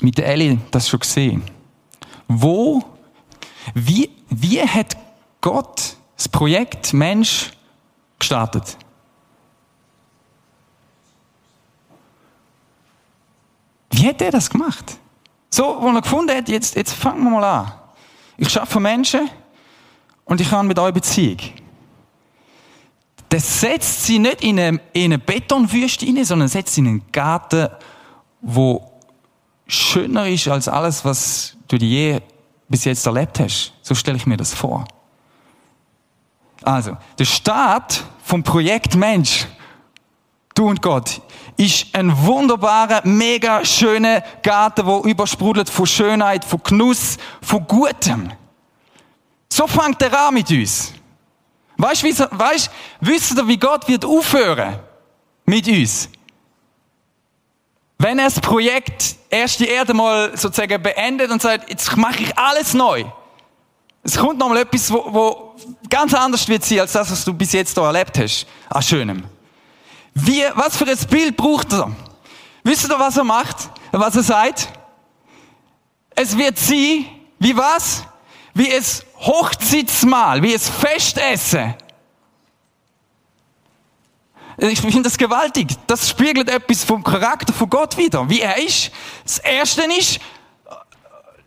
mit 0.00 0.18
der 0.18 0.26
Ellie 0.26 0.58
das 0.70 0.88
schon 0.88 1.00
gesehen. 1.00 1.42
Wo, 2.26 2.82
wie, 3.74 4.10
wie 4.28 4.60
hat 4.60 4.96
Gott 5.40 5.96
das 6.16 6.28
Projekt 6.28 6.92
Mensch 6.92 7.50
gestartet? 8.18 8.76
Wie 13.90 14.06
hat 14.06 14.20
er 14.22 14.30
das 14.30 14.48
gemacht? 14.48 14.98
So, 15.50 15.76
wo 15.80 15.88
er 15.88 16.02
gefunden 16.02 16.36
hat, 16.36 16.48
jetzt, 16.48 16.76
jetzt 16.76 16.92
fangen 16.92 17.24
wir 17.24 17.30
mal 17.30 17.44
an. 17.44 17.72
Ich 18.36 18.50
schaffe 18.50 18.78
Menschen 18.78 19.28
und 20.24 20.40
ich 20.40 20.50
habe 20.52 20.66
mit 20.68 20.78
euch 20.78 20.92
Beziehung. 20.92 21.38
Das 23.28 23.60
setzt 23.60 24.04
sie 24.04 24.18
nicht 24.18 24.42
in 24.42 24.58
eine, 24.58 24.80
in 24.92 25.04
eine 25.04 25.18
Betonwüste 25.18 26.06
rein, 26.06 26.24
sondern 26.24 26.48
setzt 26.48 26.74
sie 26.74 26.80
in 26.80 26.86
einen 26.86 27.12
Garten, 27.12 27.68
wo 28.40 28.92
schöner 29.66 30.28
ist 30.28 30.48
als 30.48 30.68
alles, 30.68 31.04
was 31.04 31.56
du 31.68 31.76
je 31.76 32.20
bis 32.68 32.84
jetzt 32.84 33.06
erlebt 33.06 33.38
hast. 33.40 33.72
So 33.82 33.94
stelle 33.94 34.16
ich 34.16 34.26
mir 34.26 34.36
das 34.36 34.54
vor. 34.54 34.86
Also, 36.62 36.96
der 37.18 37.24
Start 37.24 38.04
vom 38.22 38.42
Projekt 38.42 38.94
Mensch, 38.94 39.46
du 40.54 40.68
und 40.68 40.82
Gott, 40.82 41.20
ist 41.56 41.94
ein 41.94 42.16
wunderbarer, 42.24 43.00
mega 43.04 43.64
schöner 43.64 44.22
Garten, 44.42 44.86
wo 44.86 45.00
übersprudelt 45.00 45.68
von 45.68 45.86
Schönheit, 45.86 46.44
von 46.44 46.62
Genuss, 46.62 47.16
von 47.42 47.66
Gutem. 47.66 48.30
So 49.48 49.66
fängt 49.66 50.00
der 50.00 50.26
an 50.26 50.34
mit 50.34 50.50
uns. 50.50 50.92
Weißt 51.76 52.02
du, 52.02 53.48
wie 53.48 53.56
Gott 53.56 53.88
wird 53.88 54.04
aufhören 54.04 54.78
mit 55.46 55.66
uns? 55.66 56.08
Wenn 57.98 58.18
er 58.20 58.26
das 58.26 58.40
Projekt 58.40 59.16
erste 59.28 59.64
Erde 59.64 59.92
mal 59.92 60.36
sozusagen 60.36 60.80
beendet 60.80 61.30
und 61.30 61.42
sagt, 61.42 61.68
jetzt 61.68 61.96
mache 61.96 62.22
ich 62.22 62.38
alles 62.38 62.72
neu. 62.72 63.04
Es 64.04 64.16
kommt 64.16 64.38
nochmal 64.38 64.58
etwas, 64.58 64.92
wo, 64.92 65.04
wo 65.12 65.56
ganz 65.90 66.14
anders 66.14 66.46
wird 66.48 66.64
sein, 66.64 66.80
als 66.80 66.92
das, 66.92 67.10
was 67.10 67.24
du 67.24 67.34
bis 67.34 67.52
jetzt 67.52 67.74
hier 67.74 67.82
erlebt 67.82 68.16
hast. 68.18 68.46
An 68.70 68.82
Schönem. 68.82 69.24
Wie, 70.14 70.44
was 70.54 70.76
für 70.76 70.86
ein 70.86 70.96
Bild 71.10 71.36
braucht 71.36 71.72
er? 71.72 71.90
Wisst 72.62 72.88
ihr, 72.88 72.98
was 72.98 73.16
er 73.16 73.24
macht? 73.24 73.68
Was 73.90 74.14
er 74.14 74.22
sagt? 74.22 74.68
Es 76.14 76.36
wird 76.36 76.58
sein, 76.58 77.04
wie 77.38 77.56
was? 77.56 78.04
Wie 78.54 78.70
es 78.70 79.04
Hochzeitsmahl, 79.18 80.42
wie 80.42 80.54
es 80.54 80.68
Festessen. 80.68 81.74
Ich 84.60 84.80
finde 84.80 85.02
das 85.02 85.16
gewaltig. 85.16 85.68
Das 85.86 86.10
spiegelt 86.10 86.50
etwas 86.50 86.82
vom 86.82 87.04
Charakter 87.04 87.52
von 87.52 87.70
Gott 87.70 87.96
wieder. 87.96 88.28
Wie 88.28 88.40
er 88.40 88.58
ist. 88.58 88.90
Das 89.22 89.38
Erste 89.38 89.82
ist, 89.82 90.18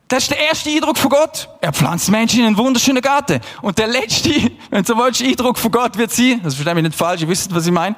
das 0.08 0.24
ist 0.24 0.32
der 0.32 0.40
erste 0.40 0.70
Eindruck 0.70 0.98
von 0.98 1.10
Gott. 1.10 1.50
Er 1.60 1.74
pflanzt 1.74 2.10
Menschen 2.10 2.40
in 2.40 2.46
einen 2.48 2.58
wunderschönen 2.58 3.02
Garten. 3.02 3.42
Und 3.62 3.78
der 3.78 3.88
letzte, 3.88 4.30
wenn 4.70 4.84
du 4.84 4.94
so 4.94 4.98
willst, 4.98 5.22
Eindruck 5.22 5.58
von 5.58 5.72
Gott 5.72 5.98
wird 5.98 6.12
sein, 6.12 6.40
das 6.42 6.56
verstehe 6.56 6.76
ich 6.76 6.84
nicht 6.84 6.96
falsch, 6.96 7.22
ihr 7.22 7.28
wisst, 7.28 7.54
was 7.54 7.66
ich 7.66 7.72
meine. 7.74 7.98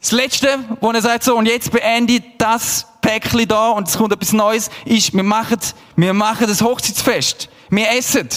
Das 0.00 0.10
letzte, 0.10 0.58
wo 0.80 0.90
er 0.90 1.00
sagt 1.00 1.22
so, 1.22 1.36
und 1.36 1.46
jetzt 1.46 1.70
beendet 1.70 2.24
das 2.38 2.86
Päckchen 3.00 3.46
da 3.46 3.70
und 3.70 3.88
es 3.88 3.96
kommt 3.96 4.12
etwas 4.12 4.32
Neues, 4.32 4.68
ist, 4.84 5.14
wir 5.14 5.22
machen, 5.22 5.58
wir 5.94 6.12
machen 6.12 6.46
das 6.48 6.60
Hochzeitsfest. 6.60 7.48
Wir 7.70 7.88
essen. 7.90 8.28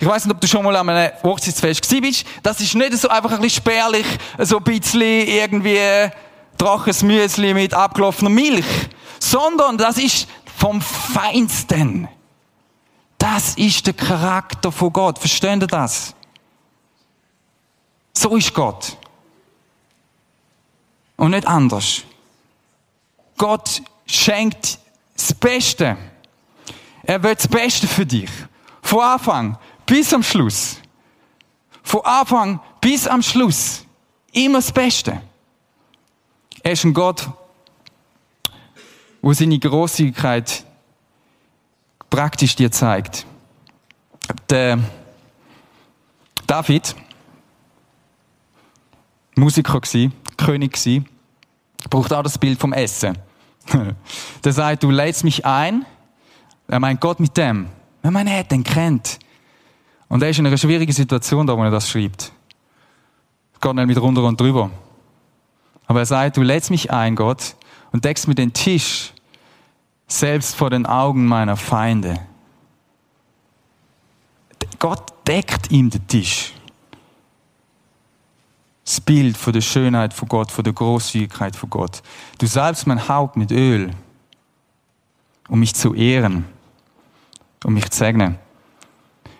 Ich 0.00 0.06
weiß 0.06 0.24
nicht, 0.24 0.34
ob 0.34 0.40
du 0.40 0.46
schon 0.46 0.64
mal 0.64 0.76
an 0.76 0.88
einem 0.88 1.12
Hochzeitsfest 1.24 1.82
gewesen 1.82 2.02
bist. 2.02 2.26
Das 2.42 2.60
ist 2.60 2.74
nicht 2.74 2.92
so 2.94 3.08
einfach 3.08 3.32
ein 3.32 3.40
bisschen 3.40 3.62
spärlich, 3.62 4.06
so 4.38 4.58
ein 4.58 4.64
bisschen 4.64 5.00
irgendwie 5.02 6.08
trockenes 6.56 7.02
Müsli 7.02 7.52
mit 7.52 7.74
abgelaufener 7.74 8.30
Milch. 8.30 8.66
Sondern 9.18 9.76
das 9.76 9.98
ist 9.98 10.28
vom 10.56 10.80
Feinsten. 10.80 12.08
Das 13.18 13.56
ist 13.56 13.86
der 13.86 13.94
Charakter 13.94 14.70
von 14.70 14.92
Gott. 14.92 15.18
Verstehen 15.18 15.60
ihr 15.60 15.66
das? 15.66 16.14
So 18.16 18.36
ist 18.36 18.54
Gott. 18.54 18.96
Und 21.16 21.32
nicht 21.32 21.46
anders. 21.46 22.02
Gott 23.36 23.82
schenkt 24.06 24.78
das 25.14 25.34
Beste. 25.34 25.96
Er 27.02 27.22
will 27.22 27.34
das 27.34 27.48
Beste 27.48 27.88
für 27.88 28.06
dich. 28.06 28.30
Von 28.82 29.00
Anfang 29.00 29.58
bis 29.88 30.12
am 30.12 30.22
Schluss. 30.22 30.76
Von 31.82 32.02
Anfang 32.04 32.60
bis 32.80 33.08
am 33.08 33.22
Schluss. 33.22 33.84
Immer 34.32 34.58
das 34.58 34.70
Beste. 34.70 35.20
Er 36.62 36.72
ist 36.72 36.84
ein 36.84 36.92
Gott, 36.92 37.28
wo 39.22 39.32
seine 39.32 39.58
Großzügigkeit 39.58 40.64
praktisch 42.10 42.54
dir 42.54 42.70
zeigt. 42.70 43.26
Der 44.50 44.78
David, 46.46 46.94
Musiker 49.34 49.80
gsi, 49.80 50.10
König 50.36 50.74
gsi, 50.74 51.04
braucht 51.88 52.12
auch 52.12 52.22
das 52.22 52.36
Bild 52.36 52.60
vom 52.60 52.74
Essen. 52.74 53.16
der 54.44 54.52
sagt, 54.52 54.82
du 54.82 54.90
lädst 54.90 55.24
mich 55.24 55.46
ein, 55.46 55.86
er 56.66 56.80
meint 56.80 57.00
Gott 57.00 57.20
mit 57.20 57.36
dem. 57.36 57.68
Wenn 58.02 58.12
man 58.12 58.26
ihn 58.26 58.46
den 58.48 58.64
kennt, 58.64 59.18
und 60.08 60.22
er 60.22 60.30
ist 60.30 60.38
in 60.38 60.46
einer 60.46 60.56
schwierigen 60.56 60.92
Situation 60.92 61.46
da, 61.46 61.56
wo 61.56 61.62
er 61.62 61.70
das 61.70 61.88
schreibt. 61.88 62.32
Es 63.54 63.60
geht 63.60 63.74
nicht 63.74 63.86
mit 63.86 64.00
runter 64.00 64.22
und 64.24 64.40
drüber. 64.40 64.70
Aber 65.86 66.00
er 66.00 66.06
sagt, 66.06 66.36
du 66.36 66.42
lädst 66.42 66.70
mich 66.70 66.90
ein, 66.90 67.16
Gott, 67.16 67.56
und 67.92 68.04
deckst 68.04 68.28
mir 68.28 68.34
den 68.34 68.52
Tisch 68.52 69.12
selbst 70.06 70.54
vor 70.54 70.70
den 70.70 70.86
Augen 70.86 71.26
meiner 71.26 71.56
Feinde. 71.56 72.20
Gott 74.78 75.12
deckt 75.26 75.70
ihm 75.70 75.90
den 75.90 76.06
Tisch. 76.06 76.52
Das 78.84 79.00
Bild 79.00 79.36
von 79.36 79.52
der 79.52 79.60
Schönheit 79.60 80.14
von 80.14 80.28
Gott, 80.28 80.50
von 80.50 80.64
der 80.64 80.72
Großzügigkeit 80.72 81.54
von 81.56 81.68
Gott. 81.68 82.02
Du 82.38 82.46
salbst 82.46 82.86
mein 82.86 83.08
Haupt 83.08 83.36
mit 83.36 83.50
Öl, 83.50 83.90
um 85.48 85.60
mich 85.60 85.74
zu 85.74 85.94
ehren, 85.94 86.46
um 87.64 87.74
mich 87.74 87.90
zu 87.90 87.98
segnen. 87.98 88.38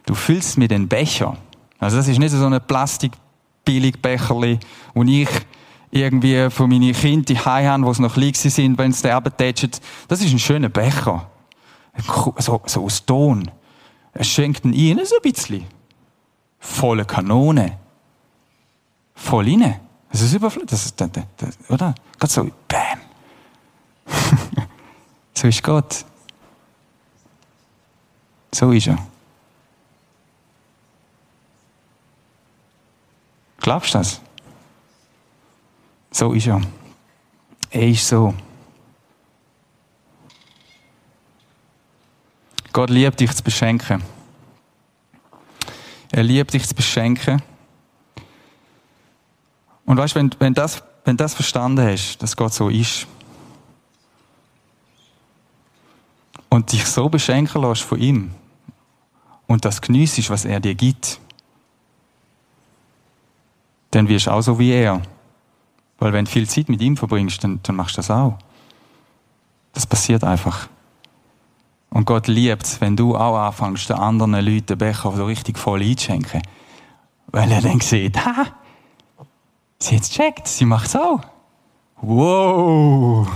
Du 0.08 0.14
füllst 0.14 0.56
mir 0.56 0.68
den 0.68 0.88
Becher. 0.88 1.36
Also 1.78 1.98
das 1.98 2.08
ist 2.08 2.18
nicht 2.18 2.30
so 2.30 2.46
ein 2.46 2.58
Plastik-Billigbecherli, 2.66 4.58
wo 4.94 5.02
ich 5.02 5.28
irgendwie 5.90 6.48
von 6.48 6.70
meinen 6.70 6.94
Kindern 6.94 7.26
die 7.26 7.38
haben, 7.38 7.84
wo 7.84 7.92
sie 7.92 8.00
noch 8.00 8.16
liegen 8.16 8.34
sind, 8.34 8.78
wenn 8.78 8.90
sie 8.90 9.02
derben 9.02 9.36
tätschen. 9.36 9.72
Das 10.08 10.22
ist 10.22 10.32
ein 10.32 10.38
schöner 10.38 10.70
Becher. 10.70 11.28
So, 12.38 12.62
so 12.64 12.84
aus 12.84 13.04
Ton. 13.04 13.50
Er 14.14 14.24
schenkt 14.24 14.64
ihn 14.64 14.72
ihnen 14.72 15.04
so 15.04 15.16
ein 15.16 15.30
bisschen. 15.30 15.66
Volle 16.58 17.04
Kanone. 17.04 17.76
Voll 19.14 19.44
rein. 19.44 19.78
Das 20.10 20.22
ist 20.22 20.32
überflüssig. 20.32 20.94
Oder? 21.68 21.94
Gerade 22.18 22.32
so, 22.32 22.50
bam. 22.66 22.98
so 25.34 25.48
ist 25.48 25.62
Gott. 25.62 26.06
So 28.54 28.72
ist 28.72 28.86
er. 28.86 28.96
Glaubst 33.58 33.94
du 33.94 33.98
das? 33.98 34.20
So 36.10 36.32
ist 36.32 36.46
er. 36.46 36.60
Er 37.70 37.88
ist 37.88 38.08
so. 38.08 38.34
Gott 42.72 42.90
liebt 42.90 43.20
dich 43.20 43.32
zu 43.34 43.42
beschenken. 43.42 44.02
Er 46.10 46.22
liebt 46.22 46.54
dich 46.54 46.66
zu 46.66 46.74
beschenken. 46.74 47.42
Und 49.84 49.96
weißt 49.96 50.14
du, 50.14 50.20
wenn, 50.20 50.30
wenn, 50.38 50.54
das, 50.54 50.82
wenn 51.04 51.16
das 51.16 51.34
verstanden 51.34 51.86
hast, 51.86 52.18
dass 52.18 52.36
Gott 52.36 52.54
so 52.54 52.68
ist, 52.68 53.06
und 56.48 56.72
dich 56.72 56.86
so 56.86 57.08
beschenken 57.08 57.62
lässt 57.62 57.82
von 57.82 58.00
ihm 58.00 58.30
und 59.46 59.64
das 59.64 59.80
geniessest, 59.80 60.30
was 60.30 60.44
er 60.44 60.60
dir 60.60 60.74
gibt, 60.74 61.20
dann 63.90 64.08
wirst 64.08 64.26
du 64.26 64.30
auch 64.32 64.40
so 64.40 64.58
wie 64.58 64.72
er. 64.72 65.02
Weil 65.98 66.12
wenn 66.12 66.24
du 66.24 66.30
viel 66.30 66.48
Zeit 66.48 66.68
mit 66.68 66.80
ihm 66.80 66.96
verbringst, 66.96 67.42
dann, 67.42 67.60
dann 67.62 67.76
machst 67.76 67.96
du 67.96 67.98
das 67.98 68.10
auch. 68.10 68.38
Das 69.72 69.86
passiert 69.86 70.24
einfach. 70.24 70.68
Und 71.90 72.04
Gott 72.04 72.26
liebt 72.26 72.64
es, 72.64 72.80
wenn 72.80 72.96
du 72.96 73.16
auch 73.16 73.38
anfängst, 73.38 73.88
den 73.88 73.96
anderen 73.96 74.32
Leuten 74.32 74.66
den 74.66 74.78
Becher 74.78 75.12
so 75.12 75.24
richtig 75.24 75.58
voll 75.58 75.82
einzuschenken. 75.82 76.42
Weil 77.28 77.50
er 77.50 77.62
dann 77.62 77.80
sieht, 77.80 78.24
ha, 78.24 78.46
sie 79.78 79.96
hat 79.96 80.02
es 80.02 80.10
gecheckt, 80.10 80.48
sie 80.48 80.64
macht 80.64 80.88
es 80.88 80.96
auch. 80.96 81.20
Wow! 82.00 83.28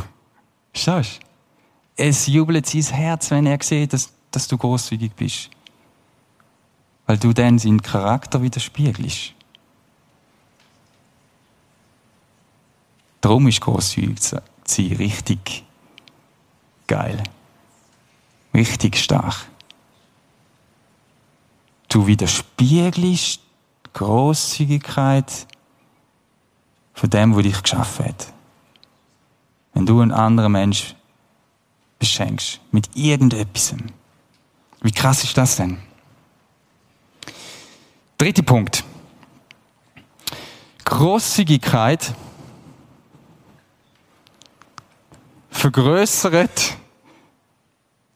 Du? 0.73 1.03
Es 1.97 2.27
jubelt 2.27 2.67
sein 2.67 2.83
Herz, 2.95 3.31
wenn 3.31 3.47
er 3.47 3.59
sieht, 3.63 3.93
dass, 3.93 4.13
dass 4.31 4.49
du 4.49 4.57
großzügig 4.57 5.13
bist. 5.15 5.51
Weil 7.07 7.19
du 7.19 7.33
dann 7.33 7.59
seinen 7.59 7.83
Charakter 7.83 8.43
widerspiegelst. 8.43 9.35
Darum 13.23 13.47
ist 13.47 13.63
sein 14.65 14.93
richtig 14.99 15.65
geil. 16.89 17.23
Richtig 18.53 18.97
stark. 18.97 19.47
Du 21.89 22.07
widerspiegelst 22.07 23.41
die 23.41 23.91
Großzügigkeit 23.95 25.47
von 26.95 27.11
dem, 27.11 27.35
wo 27.35 27.41
dich 27.41 27.63
geschaffen 27.63 28.07
hat. 28.07 28.33
Wenn 29.73 29.87
du 29.87 30.01
einen 30.01 30.13
anderen 30.13 30.53
Mensch 30.53 30.97
beschenkst 31.99 32.61
mit 32.73 32.91
irgendetwas. 32.97 33.75
Wie 34.81 34.91
krass 34.91 35.23
ist 35.23 35.39
das 35.39 35.57
denn? 35.57 35.79
Dritter 38.19 38.43
Punkt. 38.43 38.85
Großzügigkeit 40.85 42.15
vergrößert 45.53 46.77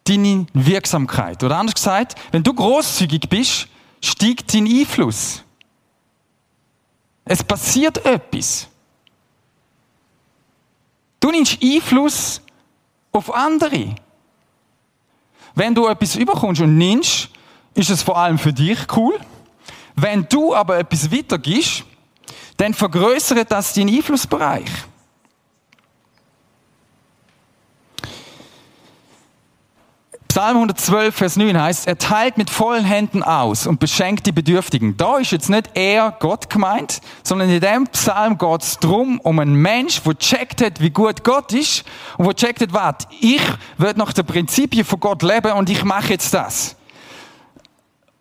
deine 0.05 0.47
Wirksamkeit. 0.53 1.43
Oder 1.45 1.59
anders 1.59 1.75
gesagt, 1.75 2.17
wenn 2.33 2.43
du 2.43 2.53
großzügig 2.53 3.29
bist, 3.29 3.69
steigt 4.03 4.53
dein 4.53 4.67
Einfluss. 4.67 5.43
Es 7.25 7.43
passiert 7.43 8.05
etwas. 8.05 8.69
Du 11.21 11.31
nimmst 11.31 11.59
Einfluss 11.63 12.41
auf 13.13 13.35
andere. 13.35 13.95
Wenn 15.55 15.75
du 15.75 15.87
etwas 15.87 16.17
überkommst 16.17 16.61
und 16.61 16.77
nimmst, 16.77 17.29
ist 17.75 17.91
es 17.91 18.03
vor 18.03 18.17
allem 18.17 18.39
für 18.39 18.53
dich 18.53 18.79
cool. 18.97 19.19
Wenn 19.97 20.27
du 20.29 20.55
aber 20.55 20.79
etwas 20.79 21.11
weitergibst, 21.11 21.85
dann 22.57 22.75
vergrößert 22.75 23.51
das 23.51 23.75
deinen 23.75 23.95
Einflussbereich. 23.95 24.71
Psalm 30.37 30.59
112, 30.59 31.17
Vers 31.17 31.37
9 31.37 31.59
heißt, 31.59 31.87
er 31.87 31.97
teilt 31.97 32.37
mit 32.37 32.51
vollen 32.51 32.85
Händen 32.85 33.23
aus 33.23 33.67
und 33.67 33.81
beschenkt 33.81 34.27
die 34.27 34.33
Bedürftigen. 34.33 34.95
Da 34.99 35.17
ist 35.17 35.31
jetzt 35.31 35.49
nicht 35.49 35.71
er 35.73 36.15
Gott 36.21 36.51
gemeint, 36.51 37.01
sondern 37.23 37.49
in 37.49 37.59
dem 37.59 37.87
Psalm 37.87 38.37
geht 38.37 38.63
es 38.63 38.79
darum, 38.79 39.19
um 39.21 39.39
einen 39.39 39.55
Mensch, 39.55 40.03
der 40.03 40.19
checkt 40.19 40.61
hat, 40.61 40.83
wie 40.83 40.91
gut 40.91 41.25
Gott 41.25 41.55
ist 41.55 41.85
und 42.19 42.27
der 42.27 42.35
checkt 42.35 42.61
hat, 42.61 42.75
warte, 42.75 43.07
ich 43.19 43.41
will 43.79 43.95
nach 43.97 44.13
den 44.13 44.27
Prinzipien 44.27 44.85
von 44.85 45.01
Gott 45.01 45.23
leben 45.23 45.53
und 45.53 45.71
ich 45.71 45.83
mache 45.85 46.11
jetzt 46.11 46.35
das. 46.35 46.77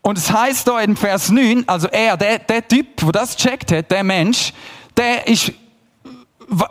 Und 0.02 0.18
es 0.18 0.32
heißt 0.32 0.70
da 0.70 0.80
in 0.80 0.96
Vers 0.96 1.32
9, 1.32 1.68
also 1.68 1.90
er, 1.90 2.16
der, 2.16 2.40
der 2.40 2.66
Typ, 2.66 2.96
der 2.96 3.12
das 3.12 3.36
checkt 3.36 3.74
hat, 3.74 3.92
der 3.92 4.06
Mensch, 4.06 4.54
der 4.96 5.28
ist, 5.28 5.52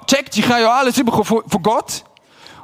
checkt, 0.06 0.38
ich 0.38 0.48
habe 0.48 0.62
ja 0.62 0.70
alles 0.70 0.96
bekommen 0.96 1.42
von 1.46 1.62
Gott, 1.62 2.02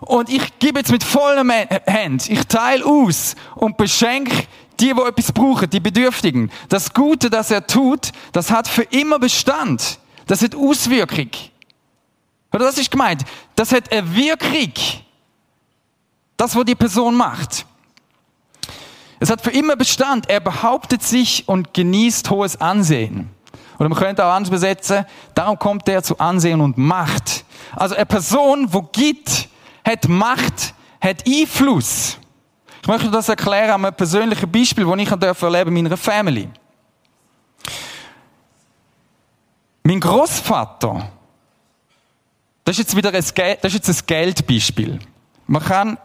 und 0.01 0.29
ich 0.31 0.59
gebe 0.59 0.79
jetzt 0.79 0.91
mit 0.91 1.05
vollen 1.05 1.51
Händen, 1.51 2.33
ich 2.33 2.45
teile 2.47 2.85
aus 2.85 3.35
und 3.55 3.77
beschenke 3.77 4.47
die, 4.81 4.95
die 4.95 5.01
etwas 5.01 5.33
brauchen, 5.33 5.69
die 5.69 5.81
Bedürftigen. 5.81 6.51
Das 6.69 6.95
Gute, 6.95 7.29
das 7.29 7.51
er 7.51 7.67
tut, 7.67 8.13
das 8.33 8.51
hat 8.51 8.67
für 8.67 8.83
immer 8.85 9.19
Bestand. 9.19 9.99
Das 10.27 10.43
hat 10.43 10.55
Auswirkung. 10.55 11.31
Oder 12.53 12.65
das 12.65 12.79
ist 12.79 12.91
gemeint. 12.91 13.25
Das 13.57 13.73
hat 13.73 13.93
eine 13.93 14.15
Wirkung. 14.15 14.73
Das, 16.37 16.57
was 16.57 16.65
die 16.65 16.75
Person 16.75 17.15
macht. 17.15 17.67
Es 19.19 19.29
hat 19.29 19.43
für 19.43 19.51
immer 19.51 19.77
Bestand. 19.77 20.31
Er 20.31 20.41
behauptet 20.41 21.03
sich 21.03 21.47
und 21.47 21.75
genießt 21.75 22.31
hohes 22.31 22.59
Ansehen. 22.59 23.29
Oder 23.79 23.89
man 23.89 23.99
könnte 23.99 24.25
auch 24.25 24.33
anders 24.33 24.51
besetzen, 24.51 25.05
darum 25.35 25.59
kommt 25.59 25.89
er 25.89 26.03
zu 26.03 26.19
Ansehen 26.19 26.61
und 26.61 26.79
Macht. 26.79 27.45
Also 27.77 27.95
eine 27.95 28.07
Person, 28.07 28.73
wo 28.73 28.83
gibt, 28.83 29.49
hat 29.85 30.09
Macht, 30.09 30.75
hat 31.01 31.25
Einfluss. 31.27 32.19
Ich 32.83 32.89
möchte 32.89 33.11
das 33.11 33.29
erklären 33.29 33.71
an 33.71 33.85
einem 33.85 33.95
persönlichen 33.95 34.51
Beispiel, 34.51 34.85
das 34.85 34.99
ich 34.99 35.43
erleben 35.43 35.77
in 35.77 35.85
meiner 35.85 35.97
Family. 35.97 36.49
Mein 39.83 40.01
Großvater, 40.01 41.11
das 42.65 42.79
ist 42.79 42.79
jetzt 42.79 42.97
wieder 42.97 43.09
ein, 43.09 43.25
das 43.63 43.75
ist 43.75 43.75
jetzt 43.75 43.89
ein 43.89 44.07
Geldbeispiel. 44.07 44.99
Man 45.47 45.63
kann 45.63 45.99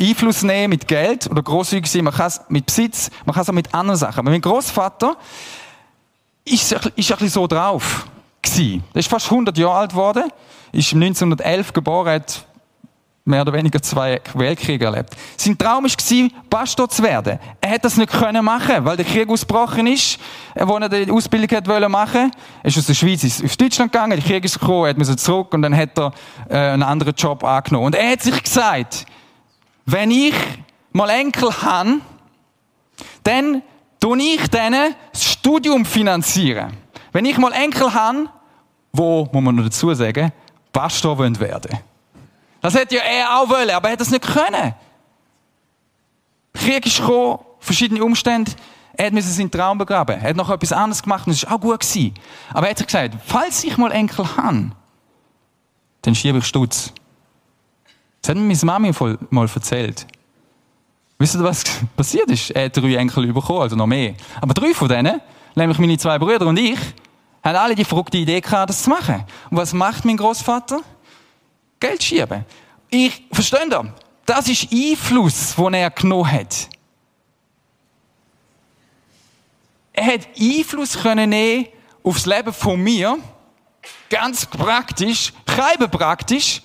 Einfluss 0.00 0.42
nehmen 0.42 0.70
mit 0.70 0.88
Geld 0.88 1.30
oder 1.30 1.42
großzügig 1.42 1.90
sein, 1.90 2.04
man 2.04 2.14
kann 2.14 2.28
es 2.28 2.40
mit 2.48 2.66
Besitz, 2.66 3.10
man 3.24 3.34
kann 3.34 3.42
es 3.42 3.48
auch 3.48 3.54
mit 3.54 3.74
anderen 3.74 3.98
Sachen. 3.98 4.20
Aber 4.20 4.30
mein 4.30 4.40
Großvater 4.40 5.16
ist, 6.44 6.72
ist 6.72 6.72
ein 6.72 6.92
bisschen 6.96 7.28
so 7.28 7.46
drauf. 7.46 8.06
Der 8.56 8.80
ist 8.94 9.08
fast 9.08 9.30
100 9.30 9.56
Jahre 9.56 9.76
alt 9.76 9.90
geworden, 9.90 10.30
ist 10.72 10.92
1911 10.92 11.72
geboren, 11.72 12.14
hat 12.14 12.46
mehr 13.24 13.42
oder 13.42 13.52
weniger 13.52 13.80
zwei 13.80 14.20
Weltkriege 14.34 14.84
erlebt. 14.84 15.14
Sein 15.36 15.56
Traum 15.56 15.84
war, 15.84 16.28
Pastor 16.50 16.88
zu 16.88 17.02
werden. 17.02 17.38
Er 17.60 17.70
hätte 17.70 17.82
das 17.82 17.96
nicht 17.96 18.12
können 18.12 18.44
machen, 18.44 18.84
weil 18.84 18.96
der 18.96 19.06
Krieg 19.06 19.28
ausgebrochen 19.28 19.86
ist, 19.86 20.18
wo 20.56 20.76
er 20.76 20.88
die 20.88 21.10
Ausbildung 21.10 21.48
hätte 21.48 21.88
machen 21.88 22.32
Er 22.62 22.68
ist 22.68 22.78
aus 22.78 22.86
der 22.86 22.94
Schweiz 22.94 23.42
auf 23.42 23.56
Deutschland 23.56 23.92
gegangen, 23.92 24.18
der 24.18 24.28
Krieg 24.28 24.44
ist 24.44 24.58
gekommen, 24.58 24.86
er 24.86 24.98
musste 24.98 25.16
zurück 25.16 25.54
und 25.54 25.62
dann 25.62 25.76
hat 25.76 25.96
er 25.98 26.12
äh, 26.48 26.56
einen 26.56 26.82
anderen 26.82 27.14
Job 27.14 27.44
angenommen. 27.44 27.86
Und 27.86 27.94
er 27.94 28.10
hat 28.10 28.22
sich 28.22 28.42
gesagt, 28.42 29.06
wenn 29.86 30.10
ich 30.10 30.34
mal 30.92 31.08
Enkel 31.10 31.50
habe, 31.62 32.00
dann 33.22 33.62
tue 34.00 34.18
ich 34.20 34.48
denen 34.48 34.94
das 35.12 35.24
Studium 35.24 35.84
finanzieren. 35.84 36.72
Wenn 37.12 37.24
ich 37.24 37.38
mal 37.38 37.52
Enkel 37.52 37.92
habe, 37.92 38.28
wo, 38.92 39.28
muss 39.32 39.42
man 39.42 39.54
noch 39.54 39.64
dazu 39.64 39.94
sagen, 39.94 40.32
Pastor 40.72 41.18
werden 41.18 41.38
wollen. 41.38 41.91
Das 42.62 42.74
hätte 42.74 42.94
ja 42.94 43.02
er 43.02 43.38
auch 43.38 43.48
wollen, 43.48 43.70
aber 43.70 43.88
er 43.88 43.92
hat 43.92 44.00
das 44.00 44.10
nicht 44.10 44.24
können. 44.24 44.74
Krieg 46.54 46.86
ist 46.86 46.98
gekommen, 46.98 47.40
verschiedene 47.58 48.02
Umstände. 48.02 48.52
Er 48.94 49.06
hat 49.06 49.22
seinen 49.22 49.50
Traum 49.50 49.78
begraben. 49.78 50.20
Er 50.20 50.30
hat 50.30 50.36
noch 50.36 50.50
etwas 50.50 50.72
anderes 50.72 51.02
gemacht 51.02 51.26
und 51.26 51.32
es 51.32 51.44
war 51.44 51.54
auch 51.54 51.60
gut 51.60 51.80
gewesen. 51.80 52.14
Aber 52.50 52.68
er 52.68 52.70
hat 52.74 52.86
gesagt, 52.86 53.16
falls 53.26 53.64
ich 53.64 53.76
mal 53.76 53.90
Enkel 53.90 54.24
habe, 54.36 54.70
dann 56.02 56.14
schiebe 56.14 56.38
ich 56.38 56.46
Stutz. 56.46 56.92
Das 58.20 58.30
hat 58.30 58.36
mir 58.36 58.42
meine 58.42 58.58
Mami 58.62 58.92
mal 59.30 59.48
erzählt. 59.52 60.06
Wisst 61.18 61.34
ihr, 61.34 61.42
was 61.42 61.64
passiert 61.96 62.30
ist? 62.30 62.50
Er 62.50 62.66
hat 62.66 62.76
drei 62.76 62.94
Enkel 62.94 63.32
bekommen, 63.32 63.62
also 63.62 63.74
noch 63.74 63.86
mehr. 63.86 64.14
Aber 64.40 64.54
drei 64.54 64.74
von 64.74 64.88
denen, 64.88 65.20
nämlich 65.54 65.78
meine 65.78 65.98
zwei 65.98 66.18
Brüder 66.18 66.46
und 66.46 66.58
ich, 66.58 66.78
haben 67.42 67.56
alle 67.56 67.74
die 67.74 67.84
verrückte 67.84 68.18
Idee 68.18 68.40
gehabt, 68.40 68.70
das 68.70 68.82
zu 68.82 68.90
machen. 68.90 69.24
Und 69.50 69.56
was 69.56 69.72
macht 69.72 70.04
mein 70.04 70.16
Großvater? 70.16 70.80
Geld 71.82 72.02
schieben. 72.02 72.44
Ich, 72.90 73.24
versteht 73.32 73.72
ihr? 73.72 73.94
Das 74.24 74.48
ist 74.48 74.72
Einfluss, 74.72 75.56
den 75.56 75.74
er 75.74 75.90
genommen 75.90 76.30
hat. 76.30 76.68
Er 79.92 80.06
hat 80.06 80.28
Einfluss 80.38 80.96
können 80.96 81.30
nehmen 81.30 81.66
aufs 82.04 82.24
Leben 82.24 82.52
von 82.52 82.80
mir. 82.80 83.18
Ganz 84.08 84.46
praktisch, 84.46 85.32
kein 85.44 85.90
praktisch. 85.90 86.62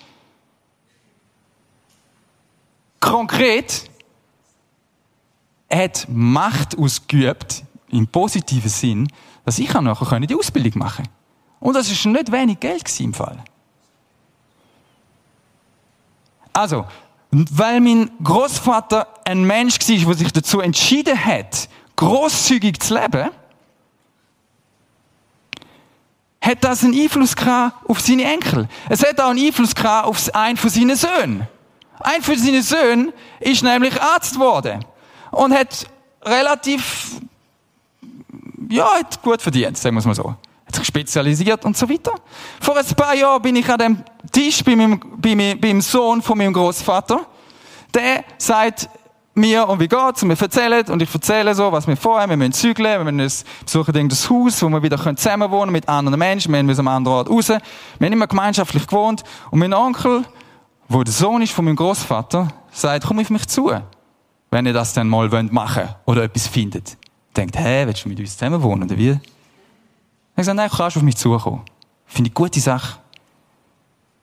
Konkret. 3.00 3.90
Er 5.68 5.84
hat 5.84 6.06
Macht 6.08 6.78
ausgeübt, 6.78 7.64
im 7.90 8.06
positiven 8.06 8.70
Sinn, 8.70 9.12
dass 9.44 9.58
ich 9.58 9.72
nachher 9.74 10.20
die 10.20 10.34
Ausbildung 10.36 10.78
machen 10.78 11.04
konnte. 11.04 11.10
Und 11.58 11.74
das 11.74 11.90
ist 11.90 12.06
nicht 12.06 12.30
wenig 12.30 12.60
Geld 12.60 13.00
im 13.00 13.12
Fall. 13.12 13.42
Also, 16.58 16.86
weil 17.30 17.80
mein 17.80 18.10
Großvater 18.20 19.06
ein 19.24 19.44
Mensch 19.44 19.78
war, 19.78 20.06
der 20.06 20.14
sich 20.14 20.32
dazu 20.32 20.60
entschieden 20.60 21.24
hat, 21.24 21.68
großzügig 21.94 22.80
zu 22.80 22.94
leben, 22.94 23.30
hat 26.40 26.64
das 26.64 26.82
einen 26.82 27.00
Einfluss 27.00 27.36
auf 27.86 28.00
seine 28.00 28.24
Enkel. 28.24 28.68
Es 28.88 29.06
hat 29.06 29.20
auch 29.20 29.30
einen 29.30 29.46
Einfluss 29.46 29.72
auf 29.84 30.34
einen 30.34 30.56
von 30.56 30.68
seinen 30.68 30.96
Söhnen. 30.96 31.46
Ein 32.00 32.22
von 32.22 32.36
seinen 32.36 32.62
Söhnen 32.62 33.12
ist 33.38 33.62
nämlich 33.62 34.02
Arzt 34.02 34.34
geworden 34.34 34.84
und 35.30 35.54
hat 35.54 35.86
relativ, 36.24 37.20
ja, 38.68 38.94
hat 38.98 39.22
gut 39.22 39.40
verdient, 39.40 39.78
sagen 39.78 39.94
wir 39.94 40.00
es 40.00 40.06
mal 40.06 40.14
so. 40.16 40.34
Hat 40.68 40.74
sich 40.74 40.86
spezialisiert 40.86 41.64
und 41.64 41.76
so 41.76 41.88
weiter. 41.88 42.12
Vor 42.60 42.76
ein 42.76 42.84
paar 42.94 43.14
Jahren 43.14 43.42
bin 43.42 43.56
ich 43.56 43.68
an 43.68 43.78
dem 43.78 44.04
Tisch 44.30 44.62
bei 44.62 44.76
meinem, 44.76 45.00
bei 45.16 45.34
meinem, 45.34 45.58
beim 45.58 45.80
Sohn 45.80 46.22
von 46.22 46.38
meinem 46.38 46.52
Großvater. 46.52 47.26
Der 47.94 48.24
sagt 48.36 48.88
mir, 49.34 49.66
und 49.66 49.80
wie 49.80 49.88
geht's? 49.88 50.22
Und 50.22 50.28
wir 50.28 50.40
erzählen, 50.40 50.84
und 50.88 51.00
ich 51.00 51.12
erzähle 51.12 51.54
so, 51.54 51.72
was 51.72 51.86
wir 51.86 51.96
vorhaben. 51.96 52.30
Wir 52.30 52.36
müssen 52.36 52.52
zügeln, 52.52 53.04
wir 53.04 53.12
müssen 53.12 53.46
besuchen 53.64 54.08
das 54.08 54.28
Haus, 54.28 54.62
wo 54.62 54.68
wir 54.68 54.82
wieder 54.82 54.98
zusammen 55.16 55.50
wohnen 55.50 55.72
mit 55.72 55.88
anderen 55.88 56.18
Menschen. 56.18 56.52
Wir 56.52 56.62
müssen 56.62 56.80
am 56.80 56.88
anderen 56.88 57.16
Ort 57.16 57.30
raus. 57.30 57.48
Wir 57.48 57.60
haben 58.06 58.12
immer 58.12 58.26
gemeinschaftlich 58.26 58.86
gewohnt. 58.86 59.22
Und 59.50 59.60
mein 59.60 59.72
Onkel, 59.72 60.24
wo 60.88 61.02
der 61.02 61.14
Sohn 61.14 61.40
ist 61.40 61.52
von 61.52 61.64
meinem 61.64 61.76
Großvater, 61.76 62.48
sagt, 62.70 63.06
komm 63.06 63.20
auf 63.20 63.30
mich 63.30 63.46
zu, 63.48 63.72
wenn 64.50 64.66
ihr 64.66 64.72
das 64.72 64.92
dann 64.92 65.08
mal 65.08 65.28
machen 65.28 65.82
wollt 65.82 65.96
oder 66.04 66.22
etwas 66.24 66.46
findet. 66.46 66.98
Denkt, 67.36 67.58
hä, 67.58 67.86
willst 67.86 68.04
du 68.04 68.08
mit 68.08 68.18
uns 68.20 68.36
zusammen 68.36 68.62
wohnen, 68.62 68.82
oder 68.84 68.98
wie? 68.98 69.18
Ich 70.38 70.42
gesagt, 70.42 70.56
nein, 70.56 70.70
du 70.70 70.76
kannst 70.76 70.96
auf 70.96 71.02
mich 71.02 71.16
zukommen. 71.16 71.64
Finde 72.06 72.28
ich 72.28 72.34
gute 72.34 72.60
Sache. 72.60 73.00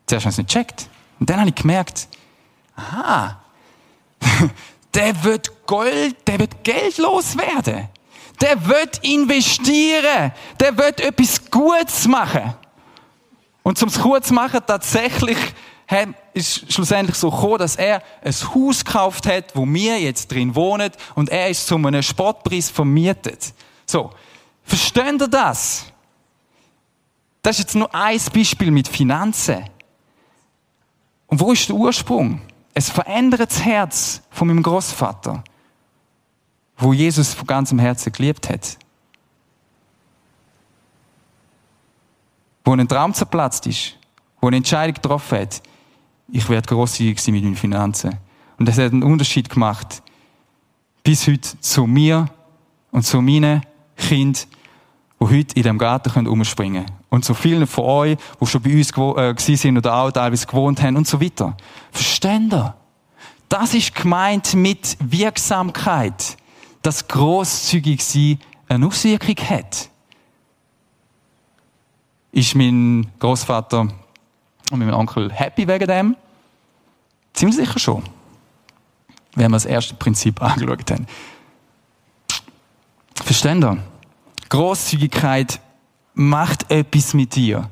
Zuerst 0.08 0.26
habe 0.26 0.30
ich 0.30 0.36
es 0.36 0.38
nicht 0.38 0.48
gecheckt. 0.48 0.88
Und 1.20 1.30
dann 1.30 1.42
habe 1.42 1.50
ich 1.50 1.56
gemerkt, 1.56 2.08
aha, 2.78 3.38
der 4.94 5.24
wird 5.26 5.68
Gold, 5.68 6.16
der 6.26 6.40
wird 6.40 6.64
geldlos 6.64 7.38
werden. 7.38 7.90
Der 8.40 8.66
wird 8.66 9.04
investieren. 9.04 10.32
Der 10.58 10.78
wird 10.78 11.02
etwas 11.02 11.52
Gutes 11.52 12.08
machen. 12.08 12.54
Und 13.64 13.78
zum 13.78 13.92
Kurz 13.92 14.32
machen, 14.32 14.62
tatsächlich 14.66 15.38
ist 16.34 16.72
schlussendlich 16.72 17.18
so 17.18 17.30
gekommen, 17.30 17.58
dass 17.58 17.76
er 17.76 18.02
ein 18.24 18.34
Haus 18.34 18.86
gekauft 18.86 19.28
hat, 19.28 19.54
wo 19.54 19.66
wir 19.66 20.00
jetzt 20.00 20.32
drin 20.32 20.56
wohnen, 20.56 20.92
und 21.16 21.28
er 21.28 21.50
ist 21.50 21.68
zu 21.68 21.76
einem 21.76 22.02
Sportpreis 22.02 22.70
vermietet. 22.70 23.54
So. 23.86 24.12
Versteht 24.64 25.22
ihr 25.22 25.28
das? 25.28 25.88
Das 27.46 27.60
ist 27.60 27.66
jetzt 27.66 27.76
nur 27.76 27.94
ein 27.94 28.20
Beispiel 28.34 28.72
mit 28.72 28.88
Finanzen. 28.88 29.66
Und 31.28 31.40
wo 31.40 31.52
ist 31.52 31.70
der 31.70 31.76
Ursprung? 31.76 32.42
Es 32.74 32.90
verändert 32.90 33.52
das 33.52 33.64
Herz 33.64 34.24
von 34.32 34.48
meinem 34.48 34.64
Großvater, 34.64 35.44
wo 36.76 36.92
Jesus 36.92 37.36
von 37.36 37.46
ganzem 37.46 37.78
Herzen 37.78 38.12
geliebt 38.12 38.50
hat. 38.50 38.80
Wo 42.64 42.74
ein 42.74 42.88
Traum 42.88 43.14
zerplatzt 43.14 43.68
ist, 43.68 43.96
wo 44.42 44.48
eine 44.48 44.58
Entscheidung 44.58 44.96
getroffen 44.96 45.42
hat, 45.42 45.62
ich 46.30 46.50
werde 46.50 46.68
großzügig 46.68 47.20
sein 47.20 47.36
mit 47.36 47.44
meinen 47.44 47.56
Finanzen. 47.56 48.18
Und 48.58 48.68
das 48.68 48.80
hat 48.80 48.92
einen 48.92 49.04
Unterschied 49.04 49.52
gemacht. 49.52 50.02
Bis 51.04 51.28
heute 51.28 51.60
zu 51.60 51.86
mir 51.86 52.26
und 52.90 53.04
zu 53.04 53.22
meinen 53.22 53.62
Kindern, 53.98 54.46
die 55.20 55.26
heute 55.26 55.56
in 55.56 55.62
dem 55.62 55.78
Garten 55.78 56.26
umspringen 56.26 56.88
können. 56.88 57.05
Und 57.16 57.24
zu 57.24 57.34
vielen 57.34 57.66
von 57.66 57.86
euch, 57.86 58.18
die 58.42 58.46
schon 58.46 58.62
bei 58.62 58.74
uns 58.74 59.48
äh, 59.48 59.56
sind 59.56 59.78
oder 59.78 59.96
auch 59.96 60.12
teilweise 60.12 60.46
gewohnt 60.46 60.82
haben 60.82 60.98
und 60.98 61.08
so 61.08 61.22
weiter. 61.22 61.56
Versteht 61.94 62.52
ihr? 62.52 62.76
Das 63.48 63.74
ist 63.74 63.96
gemeint 63.96 64.54
mit 64.54 64.98
Wirksamkeit, 65.00 66.36
dass 66.82 67.08
großzügig 67.08 68.04
sie 68.04 68.38
eine 68.68 68.88
Auswirkung 68.88 69.38
hat. 69.50 69.90
Ist 72.34 72.54
mein 72.54 73.10
Großvater 73.18 73.88
und 74.72 74.80
mein 74.80 74.94
Onkel 74.94 75.32
happy 75.32 75.66
wegen 75.70 75.88
dem? 75.88 76.18
Ziemlich 77.32 77.56
sicher 77.56 77.80
schon. 77.80 78.04
Wenn 79.36 79.52
wir 79.52 79.56
das 79.56 79.64
erste 79.66 79.94
Prinzip 79.94 80.42
angeschaut 80.42 80.92
haben. 80.92 81.08
Versteht 83.24 83.64
ihr? 83.64 83.78
Großzügigkeit 84.50 85.62
macht 86.16 86.72
etwas 86.72 87.14
mit 87.14 87.36
dir. 87.36 87.70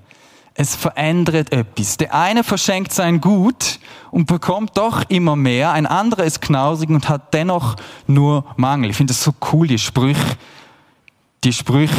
Es 0.55 0.75
verändert 0.75 1.51
etwas. 1.51 1.97
Der 1.97 2.13
eine 2.13 2.43
verschenkt 2.43 2.93
sein 2.93 3.19
Gut 3.19 3.79
und 4.11 4.27
bekommt 4.27 4.77
doch 4.77 5.03
immer 5.09 5.35
mehr. 5.35 5.71
Ein 5.71 5.87
anderer 5.87 6.25
ist 6.25 6.41
knausig 6.41 6.89
und 6.89 7.09
hat 7.09 7.33
dennoch 7.33 7.75
nur 8.05 8.45
Mangel. 8.55 8.91
Ich 8.91 8.97
finde 8.97 9.13
das 9.13 9.23
so 9.23 9.33
cool, 9.51 9.65
die 9.65 9.79
Sprüche. 9.79 10.37
Die 11.43 11.53
Sprüche. 11.53 11.95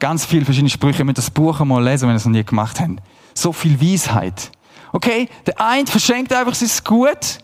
Ganz 0.00 0.24
viele 0.26 0.44
verschiedene 0.44 0.70
Sprüche. 0.70 0.98
Ihr 1.00 1.04
müsst 1.04 1.18
das 1.18 1.30
Buch 1.30 1.60
einmal 1.60 1.84
lesen, 1.84 2.08
wenn 2.08 2.14
ihr 2.14 2.16
es 2.16 2.24
noch 2.24 2.32
nie 2.32 2.44
gemacht 2.44 2.80
habt. 2.80 3.00
So 3.34 3.52
viel 3.52 3.80
Weisheit. 3.80 4.50
Okay? 4.92 5.28
Der 5.46 5.60
eine 5.60 5.86
verschenkt 5.86 6.32
einfach 6.32 6.54
sein 6.54 6.70
Gut 6.82 7.38